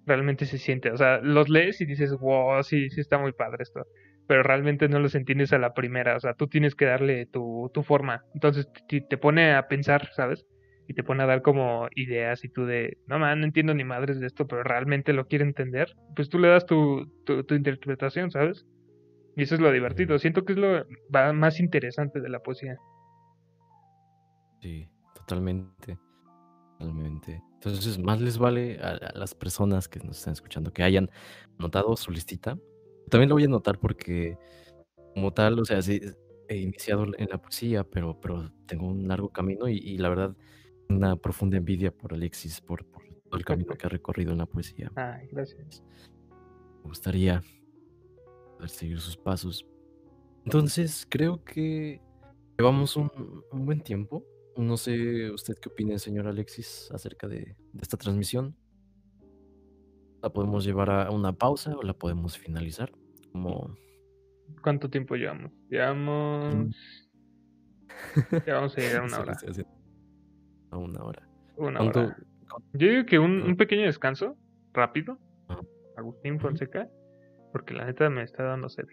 [0.05, 3.63] realmente se siente, o sea, los lees y dices, wow, sí, sí está muy padre
[3.63, 3.85] esto,
[4.27, 7.69] pero realmente no los entiendes a la primera, o sea, tú tienes que darle tu,
[7.73, 10.45] tu forma, entonces te, pone a pensar, ¿sabes?
[10.87, 13.83] Y te pone a dar como ideas y tú de, no man, no entiendo ni
[13.83, 17.55] madres de esto, pero realmente lo quiero entender, pues tú le das tu, tu, tu
[17.55, 18.65] interpretación, ¿sabes?
[19.35, 20.85] Y eso es lo divertido, siento que es lo
[21.33, 22.77] más interesante de la poesía.
[24.61, 25.97] Sí, totalmente.
[26.79, 27.43] Totalmente.
[27.53, 31.09] Entonces, más les vale a, a las personas que nos están escuchando que hayan
[31.59, 32.57] anotado su listita.
[33.09, 34.37] También lo voy a anotar porque,
[35.13, 36.01] como tal, o sea, sí,
[36.47, 40.35] he iniciado en la poesía, pero, pero tengo un largo camino y, y la verdad,
[40.89, 44.45] una profunda envidia por Alexis, por, por todo el camino que ha recorrido en la
[44.45, 44.91] poesía.
[44.95, 45.83] Ay, gracias.
[46.83, 47.43] Me gustaría
[48.55, 49.67] poder seguir sus pasos.
[50.45, 52.01] Entonces, creo que
[52.57, 53.11] llevamos un,
[53.51, 54.25] un buen tiempo.
[54.57, 58.55] No sé usted qué opina, señor Alexis, acerca de, de esta transmisión.
[60.21, 62.91] La podemos llevar a una pausa o la podemos finalizar.
[63.31, 63.75] Como...
[64.61, 65.51] ¿Cuánto tiempo llevamos?
[65.69, 66.75] Llevamos...
[68.45, 69.37] ya vamos a llegar a una hora.
[70.69, 71.27] A una hora.
[71.57, 72.17] Una hora.
[72.73, 74.37] Yo digo que un, un pequeño descanso,
[74.73, 75.17] rápido.
[75.97, 76.89] Agustín Fonseca,
[77.51, 78.85] porque la neta me está dando sed.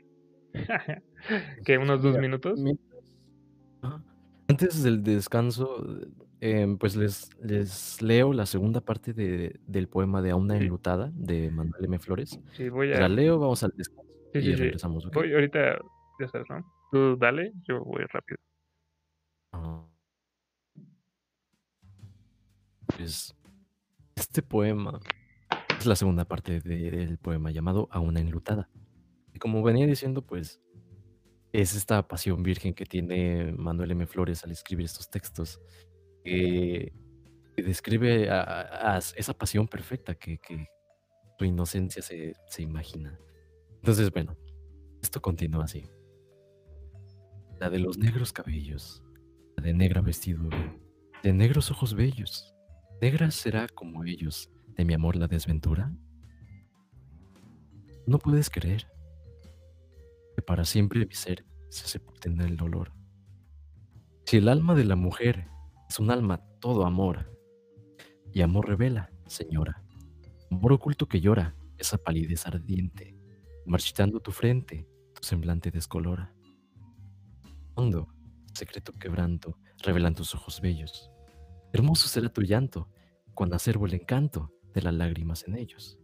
[1.65, 2.63] que unos dos minutos.
[4.49, 5.85] Antes del descanso,
[6.41, 11.11] em, pues les, les leo la segunda parte de, del poema de A una enlutada
[11.15, 11.99] de Manuel M.
[11.99, 12.41] Flores.
[12.53, 13.01] Sí, voy a...
[13.01, 15.11] La leo, vamos al descanso y regresamos.
[15.11, 15.79] Voy ahorita,
[16.19, 16.65] ya sabes, ¿no?
[16.91, 18.39] Tú dale, yo voy rápido.
[22.97, 23.35] Pues
[24.17, 24.99] este poema
[25.79, 28.71] es la segunda parte del poema llamado A una enlutada.
[29.35, 30.61] Y como venía diciendo, pues
[31.53, 34.07] es esta pasión virgen que tiene Manuel M.
[34.07, 35.61] Flores al escribir estos textos,
[36.25, 36.93] que,
[37.57, 38.29] describe
[39.17, 40.39] esa pasión perfecta que,
[41.39, 43.17] tu inocencia se, se imagina.
[43.77, 44.37] Entonces, bueno,
[45.01, 45.89] esto continúa así.
[47.61, 49.05] La de los negros cabellos,
[49.57, 50.77] la de negra vestidura,
[51.23, 52.57] de negros ojos bellos,
[53.01, 55.93] negra será como ellos, de mi amor la desventura.
[58.05, 58.89] No puedes creer
[60.49, 62.95] para siempre mi ser se en el dolor.
[64.25, 65.47] Si el alma de la mujer
[65.91, 67.39] es un alma todo amor,
[68.33, 69.85] y amor revela, señora,
[70.51, 73.15] amor oculto que llora, esa palidez ardiente,
[73.67, 76.35] marchitando tu frente, tu semblante descolora.
[77.75, 78.09] Hondo,
[78.55, 81.11] secreto quebranto, revelan tus ojos bellos.
[81.75, 82.89] Hermoso será tu llanto,
[83.35, 85.99] cuando acervo el encanto de las lágrimas en ellos.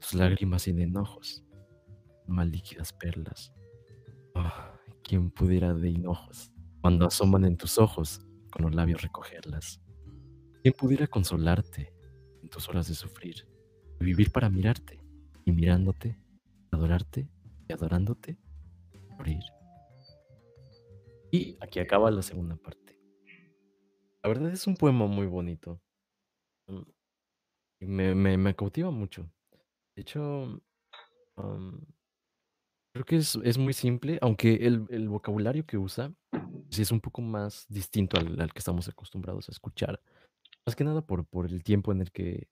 [0.00, 1.44] Tus lágrimas sin enojos,
[2.30, 3.52] mal líquidas perlas.
[4.34, 4.52] Oh,
[5.02, 8.20] quien pudiera de hinojos, cuando asoman en tus ojos,
[8.50, 9.80] con los labios recogerlas.
[10.62, 11.92] ¿Quién pudiera consolarte
[12.42, 13.46] en tus horas de sufrir,
[13.98, 15.00] vivir para mirarte,
[15.44, 16.18] y mirándote,
[16.70, 17.28] adorarte,
[17.68, 18.38] y adorándote,
[19.16, 19.42] morir?
[21.30, 22.98] Y aquí acaba la segunda parte.
[24.22, 25.80] La verdad es un poema muy bonito.
[26.66, 26.82] Mm,
[27.80, 29.30] me, me, me cautiva mucho.
[29.96, 30.60] De hecho,
[32.92, 36.12] Creo que es, es muy simple, aunque el, el vocabulario que usa
[36.70, 40.00] sí es un poco más distinto al, al que estamos acostumbrados a escuchar.
[40.66, 42.48] Más que nada por, por el tiempo en el que,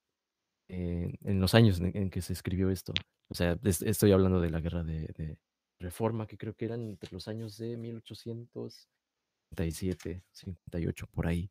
[0.69, 2.95] en los años en, que se escribió esto.
[3.29, 5.39] O sea, estoy hablando de la guerra de, de,
[5.81, 11.49] Reforma, que creo que eran entre los años de 1857, 58, por ahí.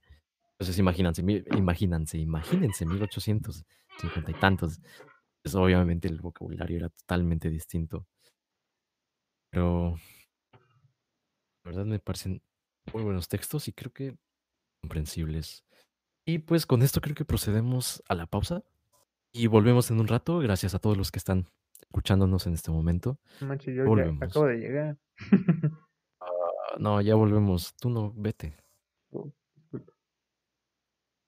[0.51, 1.23] Entonces, imagínense,
[1.55, 4.81] imagínense, imagínense, 1850 y tantos.
[5.41, 8.05] Pues obviamente el vocabulario era totalmente distinto.
[9.49, 9.97] Pero
[10.53, 12.41] la verdad me parecen
[12.93, 14.17] muy buenos textos y creo que
[14.81, 15.65] comprensibles.
[16.25, 18.63] Y pues con esto creo que procedemos a la pausa
[19.31, 20.39] y volvemos en un rato.
[20.39, 21.45] Gracias a todos los que están
[21.81, 23.19] escuchándonos en este momento.
[23.39, 24.21] yo volvemos.
[24.21, 24.97] acabo de llegar.
[26.19, 27.75] Ah, no, ya volvemos.
[27.75, 28.57] Tú no, vete.
[29.11, 29.31] Oh,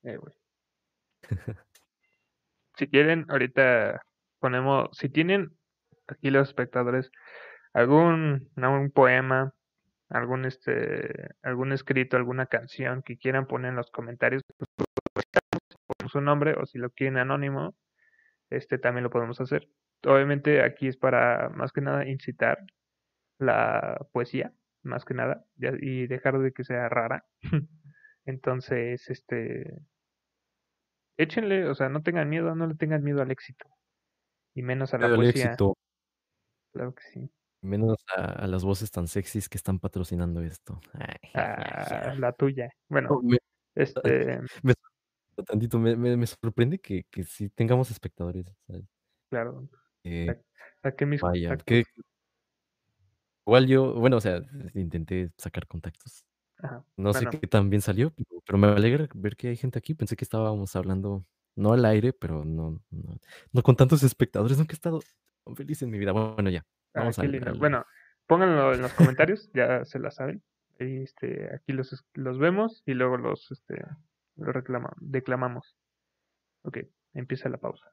[0.03, 0.17] eh,
[2.77, 4.01] si quieren, ahorita
[4.39, 5.55] ponemos, si tienen
[6.07, 7.11] aquí los espectadores
[7.79, 9.53] algún un poema,
[10.09, 14.69] algún este algún escrito, alguna canción que quieran poner en los comentarios, pues,
[16.07, 17.75] su nombre o si lo quieren anónimo,
[18.49, 19.69] este también lo podemos hacer.
[20.05, 22.65] Obviamente aquí es para más que nada incitar
[23.37, 24.53] la poesía,
[24.83, 27.25] más que nada, y dejar de que sea rara.
[28.25, 29.79] Entonces, este
[31.17, 33.69] échenle, o sea, no tengan miedo, no le tengan miedo al éxito
[34.53, 35.55] y menos a la poesía.
[36.73, 37.31] Claro que sí.
[37.61, 40.79] Menos a, las voces tan sexys que están patrocinando esto.
[41.33, 42.69] Ah, la tuya.
[42.87, 43.37] Bueno, me,
[43.75, 44.39] este.
[44.63, 44.73] Me,
[45.45, 48.45] tantito, me, me, sorprende que, que sí tengamos espectadores.
[49.29, 49.67] Claro.
[50.03, 50.41] Eh,
[50.81, 51.83] saqué mis vaya, que,
[53.45, 54.41] igual yo, bueno, o sea,
[54.73, 56.25] intenté sacar contactos.
[56.95, 58.13] no sé qué tan bien salió,
[58.45, 59.93] pero, me alegra ver que hay gente aquí.
[59.93, 63.17] Pensé que estábamos hablando, no al aire, pero no, no,
[63.51, 64.57] no con tantos espectadores.
[64.57, 65.01] Nunca he estado
[65.55, 66.13] feliz en mi vida.
[66.13, 66.65] Bueno, ya.
[66.99, 67.85] Ah, bueno,
[68.27, 70.43] pónganlo en los comentarios, ya se la saben.
[70.77, 73.83] Este, aquí los, los vemos y luego los, este,
[74.35, 75.75] los reclamamos, declamamos.
[76.63, 76.77] Ok,
[77.13, 77.91] empieza la pausa.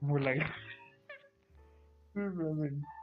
[0.00, 0.32] Muy la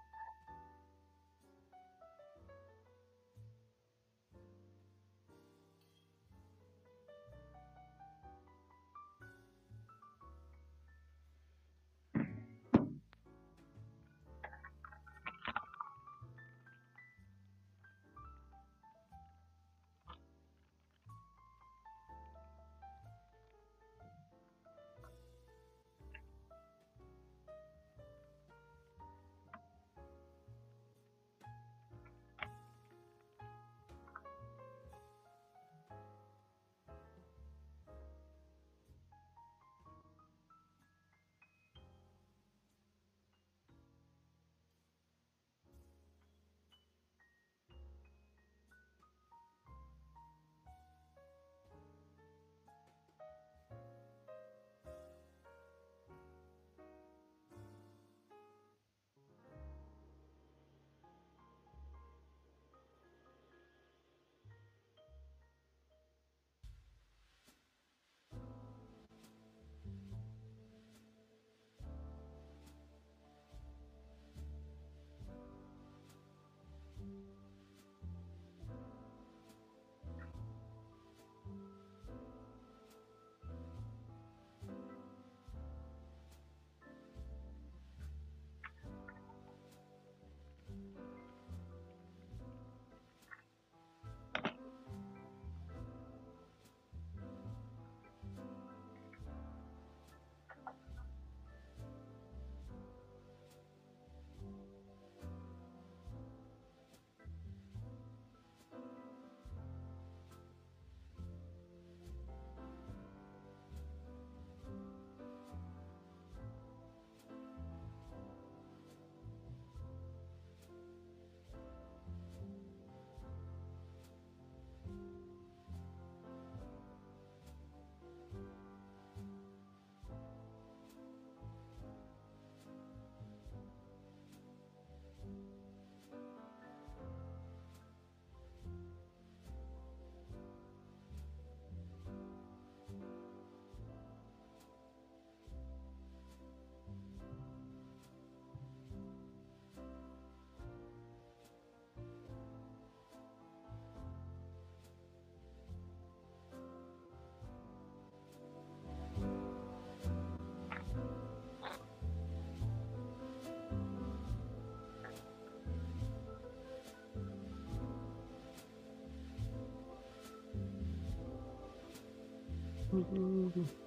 [172.96, 173.85] Mm-hmm.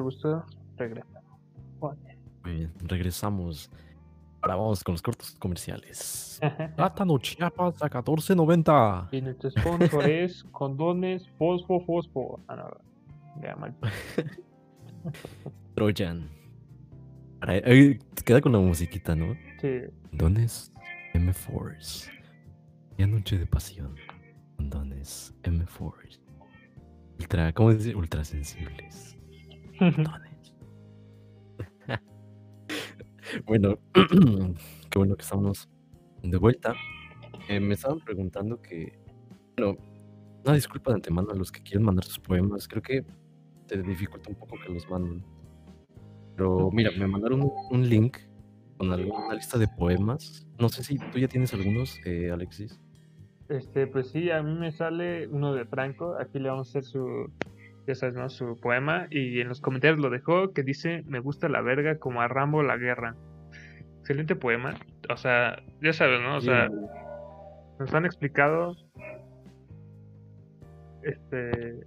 [0.00, 0.46] Me gustó.
[0.78, 1.20] Regresa.
[2.42, 3.70] Muy bien, regresamos.
[4.40, 6.40] Ahora vamos con los cortos comerciales.
[6.76, 9.08] Plátano Chiapas a 14.90.
[9.12, 12.40] y nuestro sponsor es condones fosfo fosfo.
[12.48, 13.42] Ah, no.
[13.42, 13.76] Ya mal.
[15.74, 16.30] Trojan.
[18.24, 19.34] Queda con la musiquita, ¿no?
[19.60, 19.80] Sí.
[20.08, 20.72] Condones
[21.12, 22.10] M-Force.
[22.96, 23.96] Y noche de pasión.
[24.56, 26.22] Condones M-Force.
[27.18, 27.94] Ultra, ¿cómo dice?
[27.94, 29.19] Ultra sensibles.
[33.46, 33.78] Bueno,
[34.90, 35.68] qué bueno que estamos
[36.22, 36.74] de vuelta.
[37.48, 38.98] Eh, me estaban preguntando que.
[39.56, 39.76] Bueno,
[40.44, 42.66] una disculpa de antemano a los que quieren mandar sus poemas.
[42.66, 43.04] Creo que
[43.66, 45.24] te dificulta un poco que los manden.
[46.36, 48.18] Pero mira, me mandaron un, un link
[48.78, 50.46] con alguna lista de poemas.
[50.58, 52.80] No sé si tú ya tienes algunos, eh, Alexis.
[53.48, 56.16] Este, pues sí, a mí me sale uno de Franco.
[56.18, 57.30] Aquí le vamos a hacer su,
[57.90, 58.28] ya sabes, ¿no?
[58.30, 59.06] Su poema.
[59.10, 62.62] Y en los comentarios lo dejó que dice: Me gusta la verga como a Rambo
[62.62, 63.16] la guerra.
[64.00, 64.74] Excelente poema.
[65.08, 66.36] O sea, ya sabes, ¿no?
[66.36, 66.68] O sea,
[67.78, 68.76] nos han explicado.
[71.02, 71.80] Este.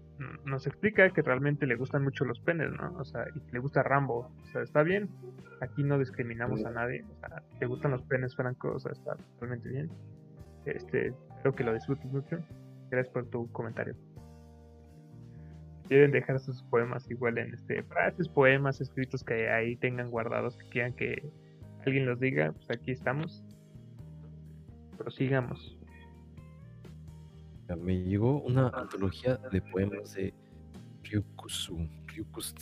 [0.46, 2.94] Nos explica que realmente le gustan mucho los penes, ¿no?
[2.98, 4.32] O sea, y que le gusta Rambo.
[4.42, 5.10] O sea, está bien.
[5.62, 7.04] Aquí no discriminamos a nadie.
[7.04, 8.74] O sea, te gustan los penes, Franco.
[8.74, 9.90] O sea, está totalmente bien.
[10.66, 12.38] Este, espero que lo disfrutes mucho.
[12.90, 13.96] Gracias por tu comentario.
[15.88, 20.70] Quieren dejar sus poemas igual en este frases, poemas escritos que ahí tengan guardados que
[20.70, 21.30] quieran que
[21.86, 23.44] alguien los diga, pues aquí estamos.
[24.98, 25.78] Prosigamos.
[27.78, 30.34] Me llegó una antología de poemas de
[31.04, 31.88] Ryukusu.
[32.08, 32.56] Ryukusu.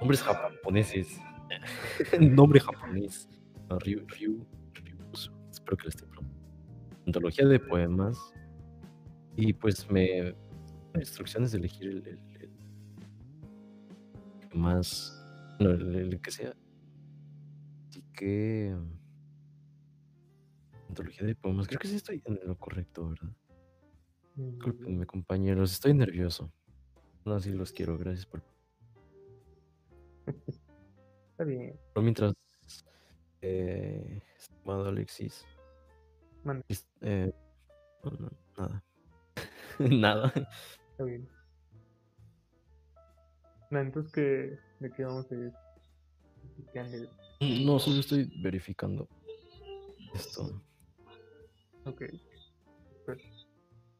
[0.00, 1.20] Nombres japoneses.
[2.20, 3.28] Nombre japonés.
[3.68, 5.32] Ryu, Ryu, Ryukusu.
[5.50, 6.34] Espero que lo esté pronto.
[7.06, 8.18] Antología de poemas.
[9.36, 10.34] Y pues me.
[10.94, 12.50] Instrucciones de elegir el, el,
[14.50, 15.18] el más.
[15.58, 16.54] No, el, el que sea
[18.12, 18.76] que.
[20.88, 21.66] Antología de poemas.
[21.66, 23.34] Creo que sí estoy en lo correcto, ¿verdad?
[24.34, 25.72] Disculpenme, compañeros.
[25.72, 26.52] Estoy nervioso.
[27.24, 27.98] No, sí los quiero.
[27.98, 28.42] Gracias por.
[31.30, 31.78] Está bien.
[31.94, 32.34] Pero mientras.
[33.40, 35.44] Eh, estimado Alexis.
[37.00, 37.32] Eh,
[38.04, 38.84] no, nada.
[39.78, 40.32] nada.
[40.92, 41.28] Está bien.
[43.70, 45.52] No, entonces, ¿qué, ¿de qué vamos a ir?
[47.64, 49.08] No, solo estoy verificando
[50.14, 50.62] esto.
[51.84, 52.02] Ok.
[53.06, 53.22] Pues...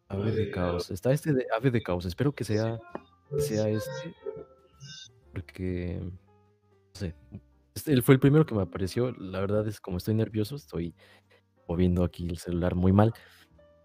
[0.09, 0.91] Ave de caos.
[0.91, 2.05] Está este de ave de caos.
[2.05, 2.79] Espero que sea,
[3.39, 4.15] sea este.
[5.33, 5.99] Porque.
[6.03, 6.13] No
[6.93, 7.15] sé.
[7.75, 9.13] Este, él fue el primero que me apareció.
[9.13, 10.95] La verdad es como estoy nervioso, estoy
[11.67, 13.15] moviendo aquí el celular muy mal.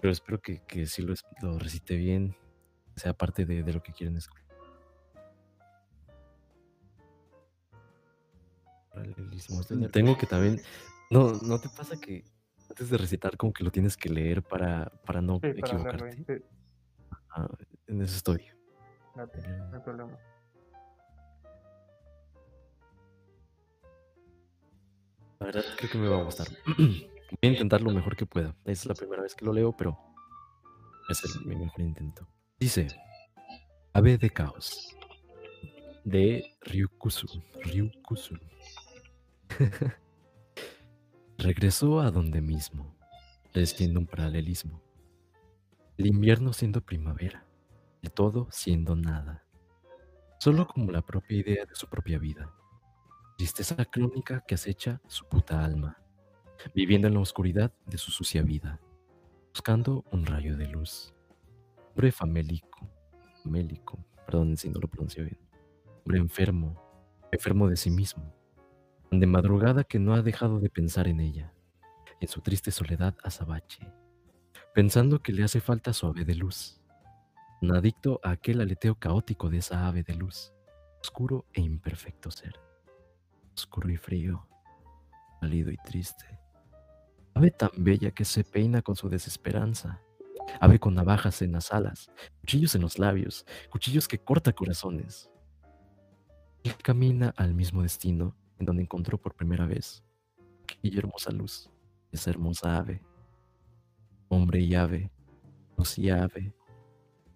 [0.01, 2.35] Pero espero que, que sí lo, lo recite bien.
[2.97, 4.47] Sea parte de, de lo que quieren escuchar.
[9.91, 10.61] Tengo que también.
[11.09, 12.25] No, ¿no te pasa que
[12.69, 16.43] antes de recitar, como que lo tienes que leer para, para no equivocarte?
[17.87, 18.45] en eso estoy.
[19.15, 20.17] No, no hay problema.
[25.39, 26.47] La verdad, creo que me va a gustar.
[26.77, 28.55] Voy a intentar lo mejor que pueda.
[28.65, 29.97] Es la primera vez que lo leo, pero
[31.09, 32.27] es mi mejor intento.
[32.59, 32.87] Dice:
[33.93, 34.97] Ave de Caos
[36.03, 37.27] de Ryukusu.
[37.63, 38.35] Ryukusu.
[41.37, 42.97] Regresó a donde mismo,
[43.53, 44.81] desciendo un paralelismo.
[45.97, 47.45] El invierno siendo primavera,
[48.01, 49.43] el todo siendo nada,
[50.39, 52.51] solo como la propia idea de su propia vida.
[53.37, 56.01] Tristeza crónica que acecha su puta alma,
[56.73, 58.79] viviendo en la oscuridad de su sucia vida,
[59.53, 61.13] buscando un rayo de luz.
[61.97, 62.87] Hombre famélico,
[63.41, 65.39] famélico, perdón si no lo pronuncio bien.
[66.05, 66.79] Hombre enfermo,
[67.31, 68.35] enfermo de sí mismo,
[69.09, 71.55] de madrugada que no ha dejado de pensar en ella,
[72.21, 73.91] en su triste soledad azabache,
[74.75, 76.79] pensando que le hace falta su ave de luz,
[77.63, 80.53] un adicto a aquel aleteo caótico de esa ave de luz,
[81.01, 82.53] oscuro e imperfecto ser,
[83.55, 84.47] oscuro y frío,
[85.41, 86.39] pálido y triste,
[87.33, 89.99] ave tan bella que se peina con su desesperanza,
[90.59, 95.29] ave con navajas en las alas, cuchillos en los labios, cuchillos que corta corazones.
[96.63, 100.03] Y camina al mismo destino en donde encontró por primera vez
[100.63, 101.69] aquella hermosa luz,
[102.11, 103.01] esa hermosa ave,
[104.29, 105.11] hombre y ave,
[105.77, 106.53] luz y ave,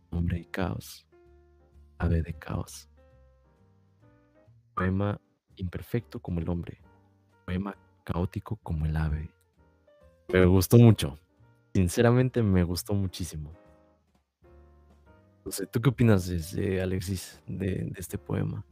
[0.10, 1.08] hombre y caos,
[1.98, 2.90] ave de caos.
[4.76, 5.20] Poema
[5.56, 6.82] imperfecto como el hombre,
[7.46, 9.30] poema caótico como el ave.
[10.30, 11.20] Me gustó mucho,
[11.74, 13.52] sinceramente me gustó muchísimo.
[15.44, 18.66] No sé, ¿tú qué opinas, de, Alexis, de este poema?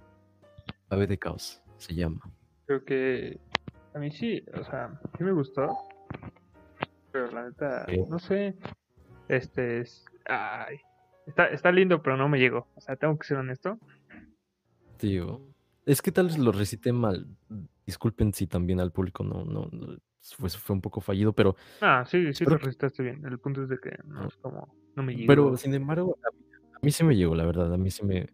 [0.89, 2.21] Ave de caos se llama
[2.69, 3.39] creo que
[3.95, 5.75] a mí sí, o sea, sí me gustó.
[7.11, 8.55] Pero la neta, no sé.
[9.27, 10.05] Este es.
[10.25, 10.77] Ay,
[11.25, 12.67] está, está lindo, pero no me llegó.
[12.75, 13.79] O sea, tengo que ser honesto.
[14.97, 15.41] Tío,
[15.87, 17.25] es que tal vez lo recité mal.
[17.87, 19.67] Disculpen si también al público no, no,
[20.21, 21.55] fue, fue un poco fallido, pero.
[21.81, 23.25] Ah, sí, sí lo recitaste bien.
[23.25, 24.73] El punto es de que no es como.
[24.95, 25.27] No me llegó.
[25.27, 27.73] Pero sin embargo, a mí, sí me llegó, la verdad.
[27.73, 28.27] A mí sí me,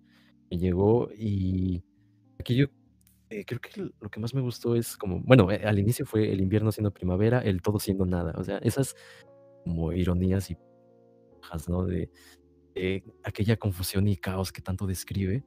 [0.50, 1.10] me llegó.
[1.16, 1.84] Y
[2.40, 2.68] aquí yo
[3.30, 6.32] eh, creo que lo que más me gustó es como, bueno, eh, al inicio fue
[6.32, 8.34] el invierno siendo primavera, el todo siendo nada.
[8.38, 8.96] O sea, esas
[9.64, 10.58] como ironías y
[11.68, 11.86] ¿no?
[11.86, 12.10] De,
[13.24, 15.46] aquella confusión y caos que tanto describe.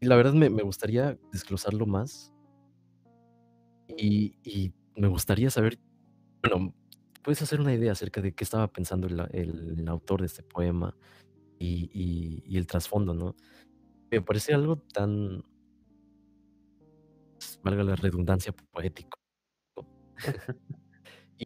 [0.00, 2.33] Y la verdad me, me gustaría desglosarlo más.
[3.88, 5.78] Y, y me gustaría saber,
[6.42, 6.74] bueno,
[7.22, 10.42] puedes hacer una idea acerca de qué estaba pensando el, el- el autor de este
[10.42, 10.96] poema
[11.58, 13.36] y, y- y el trasfondo, ¿no?
[14.10, 15.44] Me parece algo tan,
[17.62, 19.18] valga la redundancia, poético.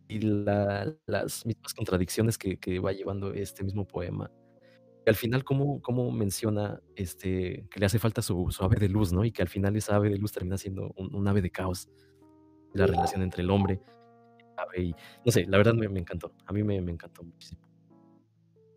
[0.09, 4.31] Y la- las mismas contradicciones que, que va llevando este mismo poema.
[5.07, 8.89] Y al final, cómo, cómo menciona este, que le hace falta su, su ave de
[8.89, 9.25] luz, ¿no?
[9.25, 11.89] Y que al final esa ave de luz termina siendo un, un ave de caos.
[12.75, 13.81] La relación entre el hombre
[14.39, 14.83] y el ave.
[14.83, 14.95] Y,
[15.25, 16.33] no sé, la verdad me, me encantó.
[16.47, 17.61] A mí me, me encantó muchísimo.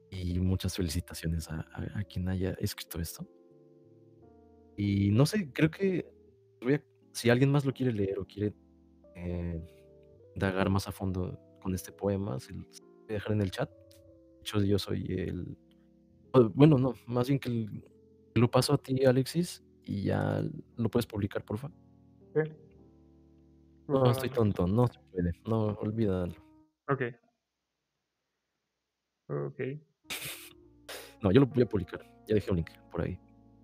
[0.10, 3.28] Y muchas felicitaciones a, a- a quien haya escrito esto.
[4.78, 6.06] Y no sé, creo que
[6.62, 8.54] voy a- si alguien más lo quiere leer o quiere
[9.16, 9.62] eh,
[10.70, 13.70] más a fondo con este poema, se los voy a dejar en el chat.
[13.70, 15.58] De hecho, yo soy el...
[16.56, 17.84] Bueno, no, más bien que el-
[18.36, 20.42] lo paso a ti, Alexis, y ya
[20.78, 21.70] lo puedes publicar, porfa.
[22.34, 22.44] ¿Qué?
[23.92, 26.34] No, estoy tonto, no se puede, no, olvídalo.
[26.88, 27.02] Ok.
[29.28, 29.60] Ok.
[31.22, 33.20] No, yo lo voy a publicar, ya dejé un link por ahí.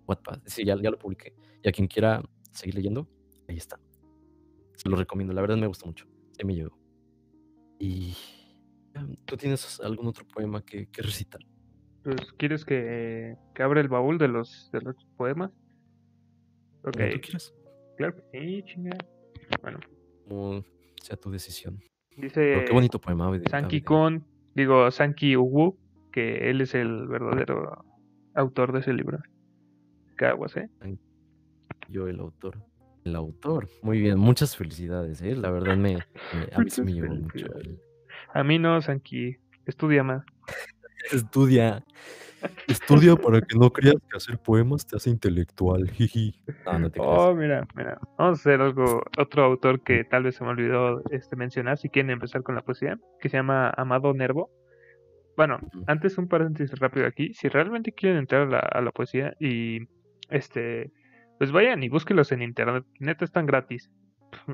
[0.06, 1.34] Wattpad, sí, ya, ya lo publiqué.
[1.62, 2.22] Y a quien quiera
[2.52, 3.08] seguir leyendo,
[3.48, 3.78] ahí está.
[4.74, 6.78] Se lo recomiendo, la verdad me gustó mucho, se me llegó.
[7.78, 8.14] Y...
[8.94, 11.40] em, ¿Tú tienes algún otro poema que, que recitar?
[12.04, 15.50] Pues, ¿quieres que, que abra el baúl de los, de los poemas?
[16.84, 16.96] Ok.
[17.12, 17.54] Tú quieras,
[17.96, 18.96] Claro que sí, chinga.
[19.60, 19.80] Bueno,
[20.28, 20.62] como
[21.02, 21.80] sea tu decisión.
[22.16, 24.24] dice Pero qué bonito poema, Sanki Kun,
[24.54, 25.78] digo Sanki Uwu,
[26.12, 27.84] que él es el verdadero
[28.34, 29.18] autor de ese libro.
[30.16, 30.68] Caguas, ¿eh?
[31.88, 32.58] Yo, el autor.
[33.04, 33.68] El autor.
[33.82, 35.34] Muy bien, muchas felicidades, ¿eh?
[35.34, 37.46] La verdad me, me- a mí sí me mucho.
[37.56, 37.78] el-
[38.34, 39.36] A mí no, Sanki.
[39.64, 40.24] Estudia más.
[41.12, 41.84] Estudia.
[42.68, 45.90] Estudia para que no creas que hacer poemas te hace intelectual.
[45.90, 46.40] Jiji.
[46.66, 47.18] No, no te creas.
[47.18, 47.98] Oh, mira, mira.
[48.16, 51.88] Vamos a hacer algo, otro autor que tal vez se me olvidó este, mencionar, si
[51.88, 54.50] quieren empezar con la poesía, que se llama Amado Nervo.
[55.36, 57.32] Bueno, antes un paréntesis rápido aquí.
[57.34, 59.80] Si realmente quieren entrar a la, a la poesía y
[60.30, 60.92] este,
[61.38, 62.84] pues vayan y búsquenlos en internet.
[62.98, 63.90] Neta están gratis.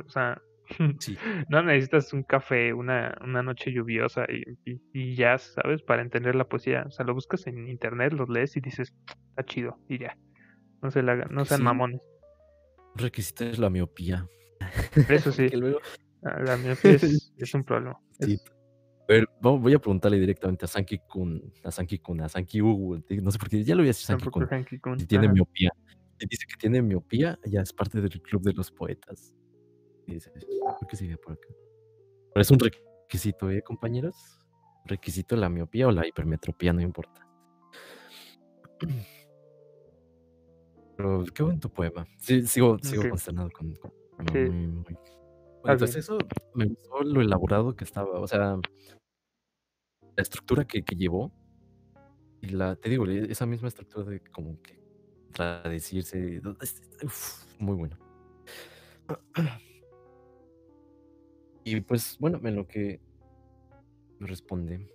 [0.06, 0.40] O sea,
[1.00, 1.16] Sí.
[1.48, 5.82] no necesitas un café, una, una noche lluviosa y, y, y ya, ¿sabes?
[5.82, 6.84] Para entender la poesía.
[6.86, 8.94] O sea, lo buscas en internet, los lees y dices,
[9.30, 10.16] está chido, y ya.
[10.82, 11.64] No se la no sean sí.
[11.64, 12.00] mamones.
[12.96, 14.26] Requisito es la miopía.
[15.08, 15.80] Eso sí, luego-
[16.24, 17.98] ah, la miopía es, es un problema.
[18.20, 18.34] Sí.
[18.34, 18.44] Es-
[19.08, 22.62] A ver, vamos- voy a preguntarle directamente a Sanki Kun, a Sanki Kun, a Sanki
[22.62, 24.46] Ugu, no sé por qué, ya lo voy a decir Sanki Kun,
[24.80, 24.98] Kun.
[25.00, 25.70] si tiene miopía.
[26.18, 29.34] Si dice que tiene miopía, ya es parte del club de los poetas.
[30.06, 30.30] Y dice,
[30.78, 31.48] ¿por qué sigue por acá?
[32.32, 34.40] Pero es un requisito, ¿eh, compañeros?
[34.86, 37.26] Requisito la miopía o la hipermetropía, no importa.
[40.96, 42.06] Pero qué bonito poema.
[42.18, 44.38] Sí, sigo, sigo consternado con, Sí.
[44.38, 44.78] muy.
[44.80, 44.90] Ok.
[45.66, 46.18] Entonces eso
[46.54, 48.56] me gustó lo elaborado que estaba, o sea,
[50.16, 51.32] la estructura que, que llevó
[52.42, 54.78] y la, te digo, e- esa misma estructura de como que
[55.24, 56.40] contradecirse,
[57.58, 57.98] muy bueno.
[61.64, 63.00] Y pues bueno, en lo que
[64.18, 64.88] me responde,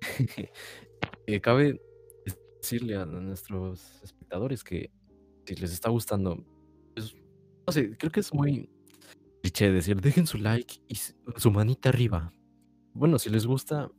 [1.26, 1.80] eh, cabe
[2.60, 4.90] decirle a nuestros espectadores que
[5.44, 6.44] si les está gustando,
[6.94, 7.14] pues,
[7.66, 8.68] no sé, creo que es muy
[9.42, 12.32] cliché decir, dejen su like y su manita arriba.
[12.94, 13.90] Bueno, si les gusta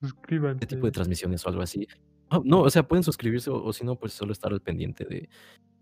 [0.00, 0.64] Suscríbanse.
[0.64, 1.86] este tipo de transmisiones o algo así.
[2.44, 5.28] no, o sea, pueden suscribirse o, o si no, pues solo estar al pendiente de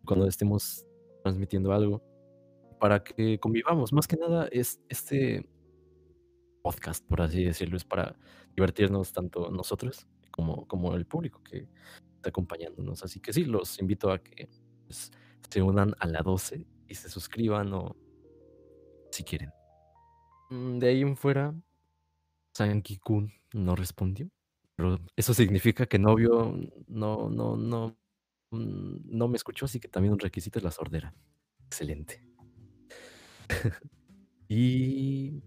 [0.05, 0.85] cuando estemos
[1.23, 2.03] transmitiendo algo
[2.79, 3.93] para que convivamos.
[3.93, 5.49] Más que nada es este
[6.65, 8.17] podcast, por así decirlo, es para
[8.57, 11.69] divertirnos tanto nosotros como, como el público que
[12.17, 13.05] está acompañándonos.
[13.05, 14.49] Así que sí, los invito a que
[14.87, 15.13] pues,
[15.51, 17.95] se unan a la 12 y se suscriban o
[19.11, 19.51] si quieren.
[20.49, 21.55] Mm, De ahí en fuera,
[22.57, 24.31] Sanki-kun no respondió.
[24.75, 26.59] Pero eso significa que no vio,
[26.89, 27.97] no, no, no,
[28.53, 31.15] mm, no me escuchó, así que también un requisito es la sordera.
[31.67, 32.27] Excelente.
[34.49, 35.43] y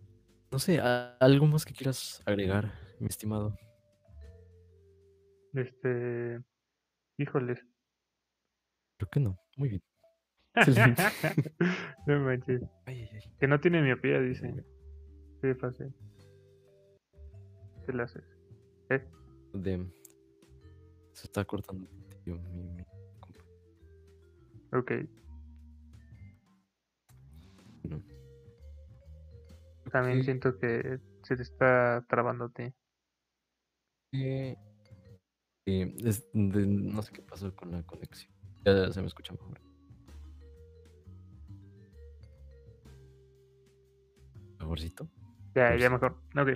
[0.51, 3.57] no sé, ¿a- ¿algo más que quieras agregar, mi estimado?
[5.53, 6.41] Este.
[7.17, 7.59] Híjoles.
[8.97, 9.39] Creo que no.
[9.57, 9.83] Muy bien.
[12.07, 12.61] No manches.
[12.85, 13.31] Ay, ay, ay.
[13.39, 14.53] Que no tiene miopía, dice.
[15.41, 15.93] Sí, fácil.
[17.85, 18.23] ¿Qué le haces?
[18.89, 19.05] ¿Eh?
[21.13, 21.87] Se está cortando.
[22.23, 22.83] tío, mi- mi.
[24.73, 24.91] Ok.
[29.97, 32.75] También siento que se te está trabándote.
[34.11, 34.55] Eh,
[35.65, 38.31] eh, es no sé qué pasó con la conexión.
[38.63, 39.59] Ya se me escucha mejor.
[44.59, 45.09] Favorcito.
[45.55, 46.21] Ya, ya mejor.
[46.37, 46.49] Ok.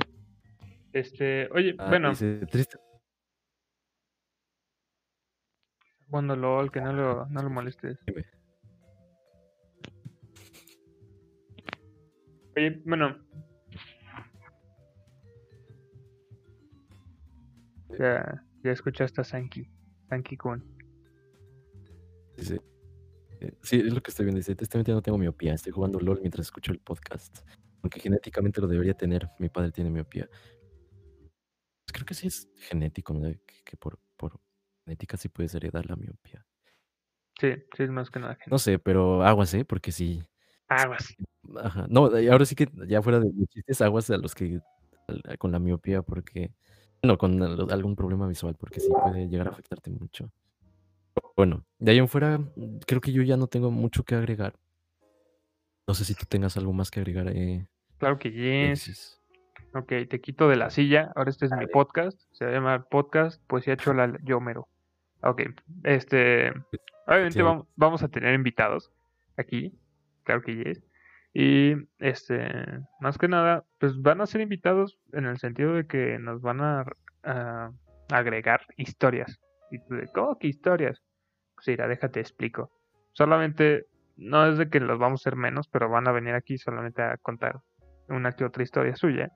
[0.93, 2.11] Este, oye, ah, bueno.
[2.11, 2.77] Dice, triste.
[6.09, 7.97] Bueno, LOL, que no lo, no lo molestes.
[8.05, 8.23] Dime.
[12.55, 13.17] Oye, bueno,
[17.99, 19.69] Ya, ya escuchaste a Sanki.
[20.09, 20.63] Sanki Kun.
[22.37, 22.61] Dice,
[23.39, 24.39] eh, sí, es lo que estoy viendo.
[24.39, 25.53] Dice, tristemente no tengo miopía.
[25.53, 27.39] Estoy jugando LOL mientras escucho el podcast.
[27.81, 29.29] Aunque genéticamente lo debería tener.
[29.39, 30.27] Mi padre tiene miopía.
[31.85, 33.21] Pues creo que sí es genético, ¿no?
[33.21, 34.39] Que, que por, por
[34.85, 36.45] genética sí puedes heredar la miopía.
[37.39, 38.37] Sí, sí, es más que nada.
[38.47, 39.65] No sé, pero aguas, ¿eh?
[39.65, 40.23] Porque sí.
[40.67, 41.15] Aguas.
[41.57, 41.87] Ajá.
[41.89, 44.61] No, ahora sí que ya fuera de chistes, aguas a los que
[45.39, 46.53] con la miopía, porque.
[47.03, 50.31] No, con al- algún problema visual, porque sí puede llegar a afectarte mucho.
[51.35, 54.53] Bueno, de ahí en fuera, mm, creo que yo ya no tengo mucho que agregar.
[55.87, 57.65] No sé si tú tengas algo más que agregar, eh,
[57.97, 58.65] Claro que yes.
[58.67, 59.17] Alexis.
[59.73, 61.11] Ok, te quito de la silla.
[61.15, 62.19] Ahora este es mi podcast.
[62.31, 64.67] Se va a llamar Podcast Poesía Chola Yomero.
[65.23, 65.41] Ok,
[65.83, 66.49] este.
[67.07, 67.41] Obviamente Sí.
[67.41, 68.91] vamos, vamos a tener invitados
[69.37, 69.73] aquí.
[70.23, 70.83] Claro que yes.
[71.33, 72.51] Y este,
[72.99, 76.61] más que nada, pues van a ser invitados en el sentido de que nos van
[76.61, 76.85] a,
[78.11, 79.39] agregar historias.
[79.69, 81.01] Y tú de, ¿cómo que historias?
[81.55, 82.71] Pues mira, déjate explico.
[83.13, 83.85] Solamente,
[84.17, 87.01] no es de que los vamos a hacer menos, pero van a venir aquí solamente
[87.01, 87.61] a contar
[88.09, 89.31] una que otra historia suya.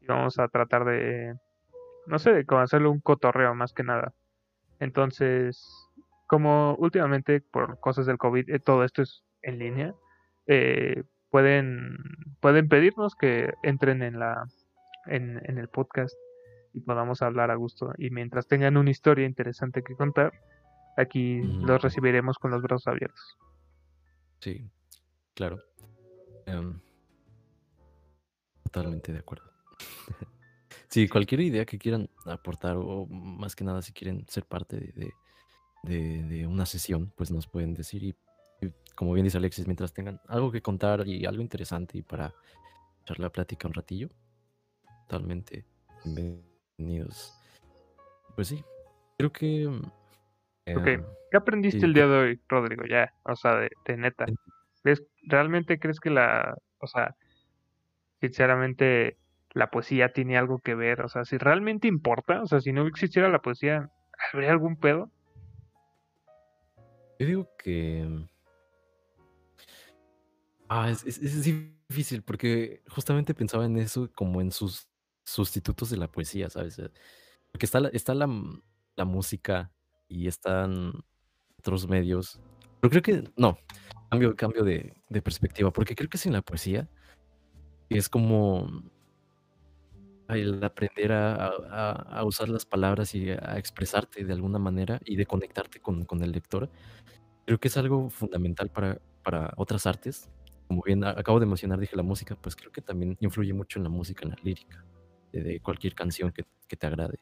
[0.00, 1.34] Y vamos a tratar de,
[2.06, 4.12] no sé, de como hacerle un cotorreo más que nada.
[4.80, 5.62] Entonces,
[6.26, 9.94] como últimamente por cosas del COVID eh, todo esto es en línea,
[10.46, 11.96] eh, pueden,
[12.40, 14.46] pueden pedirnos que entren en, la,
[15.06, 16.14] en, en el podcast
[16.72, 17.92] y podamos hablar a gusto.
[17.98, 20.32] Y mientras tengan una historia interesante que contar,
[20.96, 21.66] aquí Ujú.
[21.66, 23.36] los recibiremos con los brazos abiertos.
[24.40, 24.68] Sí,
[25.34, 25.58] claro.
[26.46, 26.78] Em,
[28.64, 29.50] totalmente de acuerdo.
[30.90, 34.92] Sí, cualquier idea que quieran aportar, o más que nada si quieren ser parte de,
[34.92, 35.12] de-
[35.82, 38.02] de- de una sesión, pues nos pueden decir.
[38.04, 38.16] Y
[38.94, 42.34] como bien dice Alexis, mientras tengan algo que contar y algo interesante y para
[43.02, 44.08] echar la plática un ratillo,
[45.06, 45.64] totalmente
[46.04, 47.32] bienvenidos.
[48.34, 48.64] Pues sí,
[49.16, 49.68] creo que.
[49.68, 49.82] mm,
[50.76, 50.86] Ok.
[50.88, 52.84] em, ¿Qué aprendiste Sí, el ¿qué- día de hoy, Rodrigo?
[52.86, 54.26] Ya, o sea, de, de neta.
[54.82, 57.14] ¿Crees- ¿Realmente crees que la, o sea,
[58.20, 59.16] sinceramente,
[59.52, 61.02] la poesía tiene algo que ver?
[61.02, 63.90] O sea, si realmente importa, o sea, si no existiera la poesía,
[64.32, 65.10] ¿habría algún pedo?
[67.18, 68.06] Yo digo que.
[70.68, 74.88] Mm, Ah, es, es- difícil porque justamente pensaba en eso como en sus
[75.24, 76.78] sustitutos de la poesía, ¿sabes?
[76.78, 76.90] Eh,
[77.52, 78.60] Porque está la, está la, m-
[78.96, 79.72] la música
[80.08, 80.92] y están
[81.58, 82.40] otros medios.
[82.80, 83.58] Pero creo que no,
[84.10, 86.88] cambio, cambio de, de perspectiva, porque creo que sin la poesía
[87.90, 88.66] es como
[90.28, 95.16] el aprender a, a- a usar las palabras y a expresarte de alguna manera y
[95.16, 96.68] de conectarte con, con el lector.
[97.46, 100.30] Creo que es algo fundamental para, para otras artes.
[100.68, 103.84] Como bien acabo de mencionar, dije la música, pues creo que también influye mucho en
[103.84, 104.84] la música, en la lírica,
[105.32, 107.18] de, cualquier canción que, que te agrade.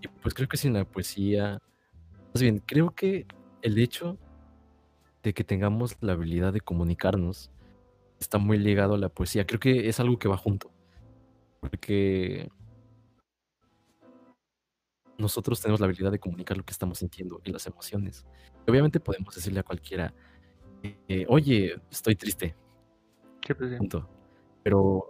[0.00, 1.60] Y pues creo que sin la poesía,
[2.34, 3.26] más bien, creo que
[3.62, 4.18] el hecho
[5.22, 7.50] de que tengamos la habilidad de comunicarnos
[8.20, 9.46] está muy ligado a la poesía.
[9.46, 10.70] Creo que es algo que va junto.
[11.60, 12.48] Porque
[15.18, 18.24] nosotros tenemos la habilidad de comunicar lo que estamos sintiendo y las emociones.
[18.66, 20.14] Obviamente podemos decirle a cualquiera,
[20.82, 22.54] eh, oye, estoy triste,
[23.46, 23.76] Sí, pues sí.
[23.76, 24.08] punto.
[24.62, 25.04] Pero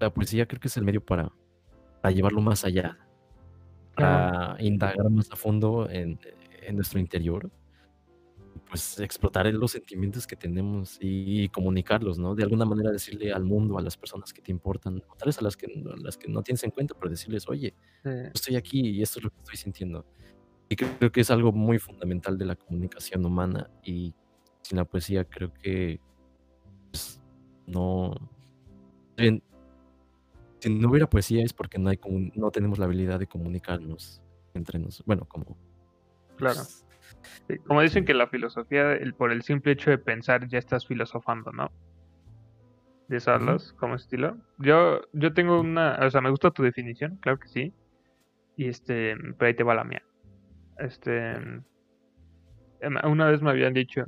[0.00, 1.30] la poesía creo que es el medio para,
[2.02, 2.98] para llevarlo más allá,
[3.96, 6.18] para indagar más a fondo en,
[6.62, 7.50] en nuestro interior,
[8.68, 12.34] pues explotar los sentimientos que tenemos y, comunicarlos, ¿no?
[12.34, 15.38] De alguna manera decirle al mundo, a las personas que te importan, o tal vez
[15.38, 18.10] a las que, a las que no tienes en cuenta, pero decirles, oye, Sí.
[18.34, 20.06] estoy aquí y esto es lo que estoy sintiendo.
[20.68, 24.14] Y creo, creo que es algo muy fundamental de la comunicación humana y
[24.64, 26.00] sin la poesía creo que
[26.90, 27.22] pues,
[27.66, 28.14] no...
[29.16, 29.42] bien,
[30.58, 32.00] si no hubiera poesía es porque no, hay
[32.34, 34.22] no tenemos la habilidad de comunicarnos
[34.54, 35.06] entre nosotros.
[35.06, 35.56] Bueno, como...
[36.36, 36.56] Claro.
[36.56, 36.84] pues,
[37.48, 40.86] Sí, Como dicen que la filosofía, el, por el simple hecho de pensar, ya estás
[40.86, 41.70] filosofando, ¿no?
[43.08, 44.38] De hablas como estilo.
[44.58, 47.74] Yo, yo tengo una, o sea, me gusta tu definición, claro que sí.
[48.56, 50.02] Y este, pero ahí te va la mía.
[50.78, 51.62] Este, em,
[53.04, 54.06] una vez me habían dicho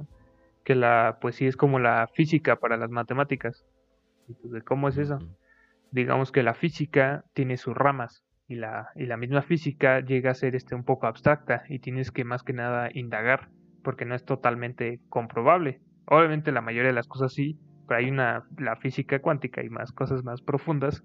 [0.67, 3.65] que la poesía es como la física para las matemáticas.
[4.27, 5.21] ¿de ¿Cómo es eso?
[5.93, 10.35] digamos que la física tiene sus ramas y la, y la misma física llega a
[10.35, 13.49] ser este un poco abstracta y tienes que más que nada indagar
[13.83, 15.81] porque no es totalmente comprobable.
[16.07, 19.93] Obviamente la mayoría de las cosas sí, pero hay una, la física cuántica y más
[19.93, 21.05] cosas más profundas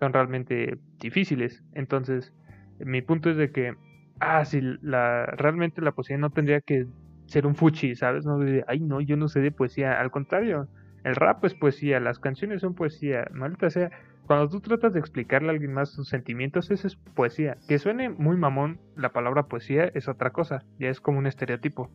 [0.00, 1.62] son realmente difíciles.
[1.74, 2.32] Entonces,
[2.78, 3.74] mi punto es de que,
[4.20, 6.86] ah, si la, realmente la poesía no tendría que
[7.26, 8.24] ser un fuchi, ¿sabes?
[8.24, 10.00] No de, ay, no, yo no sé de poesía.
[10.00, 10.68] Al contrario,
[11.04, 13.26] el rap es poesía, las canciones son poesía.
[13.32, 13.90] Maldita sea,
[14.26, 17.58] cuando tú tratas de explicarle a alguien más sus sentimientos, eso es poesía.
[17.68, 21.90] Que suene muy mamón la palabra poesía es otra cosa, ya es como un estereotipo.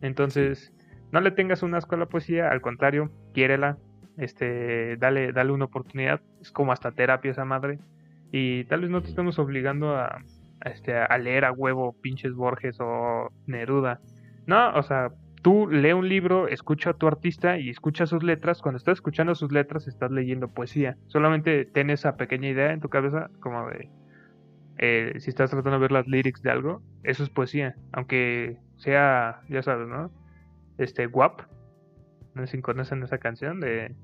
[0.00, 0.72] Entonces,
[1.12, 3.78] no le tengas una asco a la poesía, al contrario, quiérela,
[4.16, 7.78] este, dale, dale una oportunidad, es como hasta terapia esa madre.
[8.32, 10.18] Y tal vez no te estemos obligando a,
[10.60, 14.00] a, este, a leer a huevo pinches Borges o Neruda.
[14.46, 15.12] No, o sea,
[15.42, 18.62] tú lee un libro, escucha a tu artista y escucha sus letras.
[18.62, 20.96] Cuando estás escuchando sus letras, estás leyendo poesía.
[21.06, 23.88] Solamente ten esa pequeña idea en tu cabeza, como de
[24.78, 27.76] eh, si estás tratando de ver las lyrics de algo, eso es poesía.
[27.92, 30.10] Aunque sea, ya sabes, ¿no?
[30.78, 31.42] Este, WAP.
[32.34, 33.94] No sé si conocen esa canción de.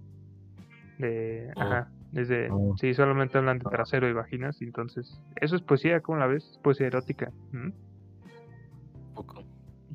[0.98, 1.62] de Oh.
[1.62, 1.89] Ajá.
[2.12, 2.74] Desde, Oh.
[2.78, 4.60] Sí, solamente hablan de trasero y vaginas.
[4.62, 6.48] Entonces, eso es poesía, ¿cómo la ves?
[6.52, 7.32] Es poesía erótica.
[7.52, 7.70] ¿Mm?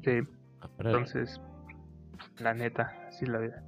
[0.03, 0.19] Sí,
[0.61, 1.41] Ah, entonces,
[2.39, 3.63] la neta, así es la vida.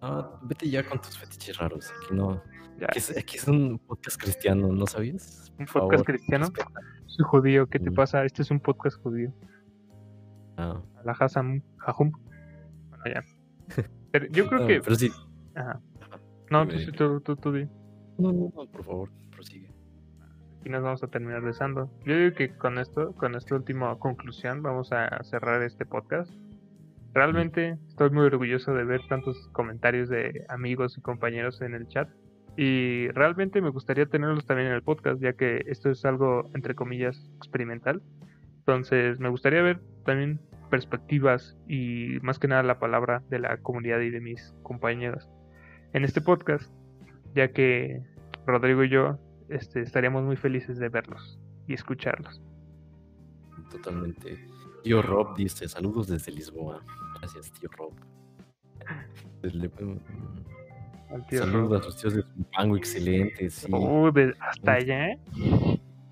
[0.00, 1.92] Ah, vete ya con tus fetiches raros.
[2.02, 2.42] Aquí no.
[2.88, 5.52] Aquí es, aquí es un podcast cristiano, ¿no sabías?
[5.58, 6.46] un podcast favor, cristiano.
[7.06, 7.94] Soy judío, ¿qué te Mm.
[7.94, 8.24] pasa?
[8.24, 9.32] Este es un podcast judío.
[10.56, 12.10] Ah, La Hasam, Jajum.
[12.90, 13.22] Bueno, ya.
[14.12, 14.80] Pero yo creo ah, que.
[14.80, 15.12] Pero sí.
[15.54, 15.80] Ajá.
[16.50, 17.64] No, tú, tú, tú, tú di.
[18.18, 19.10] No, no, no, por favor.
[20.64, 21.90] Y nos vamos a terminar besando.
[22.04, 26.32] Yo digo que con esto, con esta última conclusión, vamos a cerrar este podcast.
[27.12, 32.08] Realmente estoy muy orgulloso de ver tantos comentarios de amigos y compañeros en el chat.
[32.56, 36.74] Y realmente me gustaría tenerlos también en el podcast, ya que esto es algo, entre
[36.74, 38.02] comillas, experimental.
[38.60, 44.00] Entonces, me gustaría ver también perspectivas y más que nada la palabra de la comunidad
[44.00, 45.28] y de mis compañeros
[45.92, 46.72] en este podcast,
[47.34, 48.02] ya que
[48.46, 49.18] Rodrigo y yo
[49.48, 52.40] este, estaríamos muy felices de verlos y escucharlos.
[53.70, 54.38] Totalmente.
[54.82, 56.82] Tío Rob dice: Saludos desde Lisboa.
[57.18, 57.92] Gracias, tío Rob.
[59.42, 59.98] Le- mm,
[61.28, 61.82] tío Saludos Rob.
[61.82, 63.70] a los tíos de Zumpango, excelente, sí.
[64.14, 65.18] De- hasta allá, ¿eh?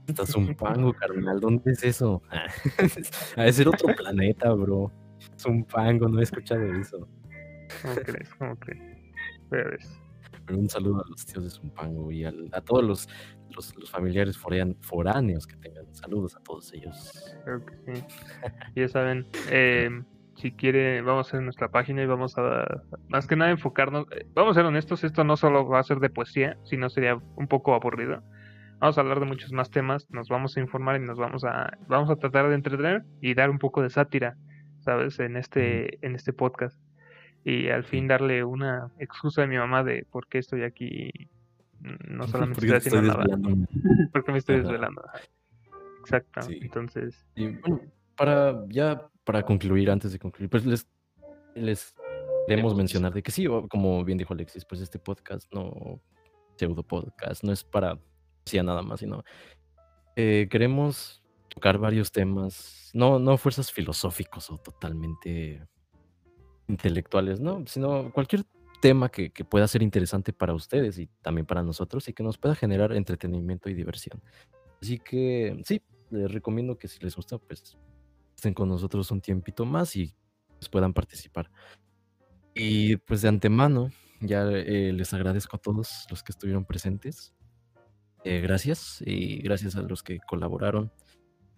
[0.09, 2.23] Hasta Zumpango, carnal, ¿dónde es eso?
[3.37, 4.91] a ser otro planeta, bro.
[5.39, 7.07] Zumpango, no he escuchado eso.
[7.83, 8.35] ¿Cómo crees?
[8.35, 8.83] ¿Cómo crees?
[9.51, 9.99] Pero ves.
[10.47, 13.09] Pero un saludo a los tíos de Zumpango y al- a todos los,
[13.51, 15.93] los, los familiares forean- foráneos que tengan.
[15.95, 17.35] Saludos a todos ellos.
[17.45, 18.05] Creo que sí.
[18.75, 19.91] Ya saben, eh,
[20.37, 24.07] si quiere, vamos a hacer nuestra página y vamos a, más que nada, enfocarnos.
[24.13, 27.17] eh, Vamos a ser honestos, esto no solo va a ser de poesía, sino sería
[27.37, 28.23] un poco aburrido.
[28.81, 31.79] Vamos a hablar de muchos más temas, nos vamos a informar y nos vamos a,
[31.87, 34.37] vamos a tratar de entretener y dar un poco de sátira,
[34.81, 35.21] ¿sabes?
[35.21, 36.77] En este, en este podcast.
[37.45, 41.11] Y al fin darle una excusa a mi mamá de por qué estoy aquí.
[41.81, 43.69] mm, No solamente Porque estoy haciendo nada.
[44.13, 44.63] porque me estoy Ajá.
[44.65, 45.03] desvelando.
[46.01, 46.43] Exacto.
[46.43, 46.59] Sí.
[46.63, 47.81] Entonces, Y bueno,
[48.17, 50.87] para ya para concluir, antes de concluir, pues les,
[51.55, 51.95] les
[52.49, 56.01] queremos mencionar de que sí, como bien dijo Alexis, pues este podcast no
[56.57, 57.99] pseudo podcast, no es para
[58.45, 59.23] decía nada más, sino
[60.17, 65.65] eh, queremos tocar varios temas, no, no fuerzas filosóficos o totalmente
[66.69, 68.45] intelectuales, no, sino cualquier
[68.81, 72.55] tema que, pueda ser interesante para ustedes y también para nosotros y que nos pueda
[72.55, 74.21] generar entretenimiento y diversión.
[74.81, 75.81] Así que sí,
[76.11, 77.79] les recomiendo que si les gusta, pues
[78.35, 80.15] estén con nosotros un tiempito más y
[80.59, 81.51] pues, puedan participar.
[82.55, 83.91] Y pues de antemano,
[84.21, 87.33] ya eh, les agradezco a todos los que estuvieron presentes.
[88.25, 90.93] Eh, gracias y gracias a los que colaboraron,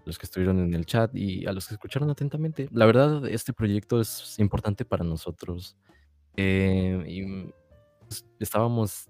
[0.04, 2.68] los que estuvieron en el chat y a los que escucharon atentamente.
[2.72, 5.76] La verdad, este proyecto es importante para nosotros.
[6.36, 7.52] eh, y
[8.00, 9.08] pues, estábamos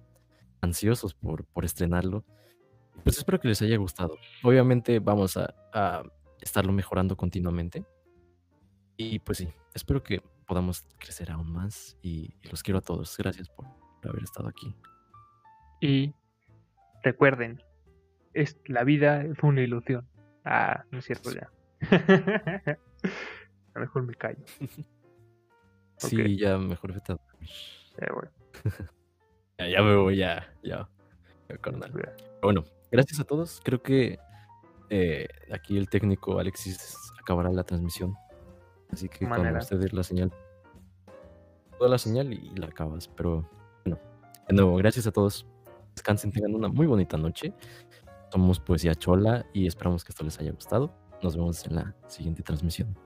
[0.61, 2.25] ansiosos por, por estrenarlo.
[3.03, 4.17] Pues espero que les haya gustado.
[4.43, 6.03] Obviamente vamos a, a
[6.41, 7.85] estarlo mejorando continuamente.
[8.97, 11.97] Y pues sí, espero que podamos crecer aún más.
[12.03, 13.17] Y, los quiero a todos.
[13.17, 13.67] Gracias por,
[14.09, 14.75] haber estado aquí.
[15.81, 16.15] y
[17.03, 17.63] recuerden,
[18.35, 20.07] es, la vida fue una ilusión.
[20.45, 21.51] Ah, no es cierto ya.
[22.71, 22.77] a
[23.75, 24.45] lo mejor me callo.
[25.97, 27.19] Sí, ya mejor vete a.
[28.01, 28.31] Ya, bueno,
[29.59, 30.89] Ya, ya me voy, ya, ya.
[31.49, 31.93] ya, carnal.
[31.93, 32.13] Pero
[32.43, 33.61] bueno, gracias a todos.
[33.65, 34.19] Creo que
[34.91, 38.15] eh, aquí el técnico Alexis acabará la transmisión.
[38.91, 40.33] Así que cuando usted dé la señal,
[41.79, 43.09] toda la señal y la acabas.
[43.09, 43.49] Pero
[43.85, 44.01] bueno,
[44.49, 45.47] de nuevo, gracias a todos.
[45.95, 47.55] Descansen, tengan una muy bonita noche.
[48.35, 50.93] Somos Poesía Chola y esperamos que esto les haya gustado.
[51.23, 52.99] Nos vemos en la siguiente transmisión.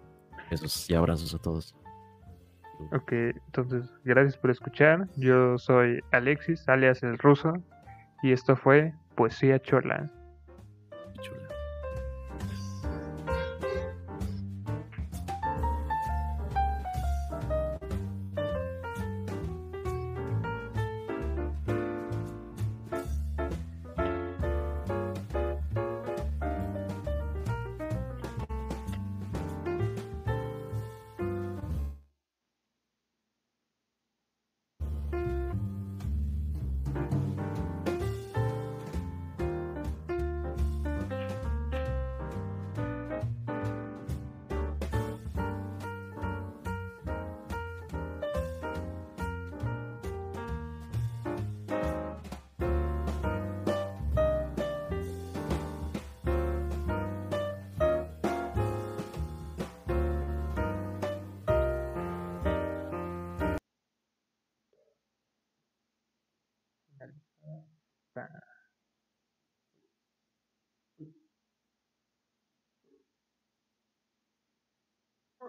[0.50, 1.76] Besos y abrazos a todos.
[2.92, 5.06] Ok, entonces gracias por escuchar.
[5.16, 7.62] Yo soy Alexis, alias el ruso,
[8.22, 10.10] y esto fue Poesía Chola.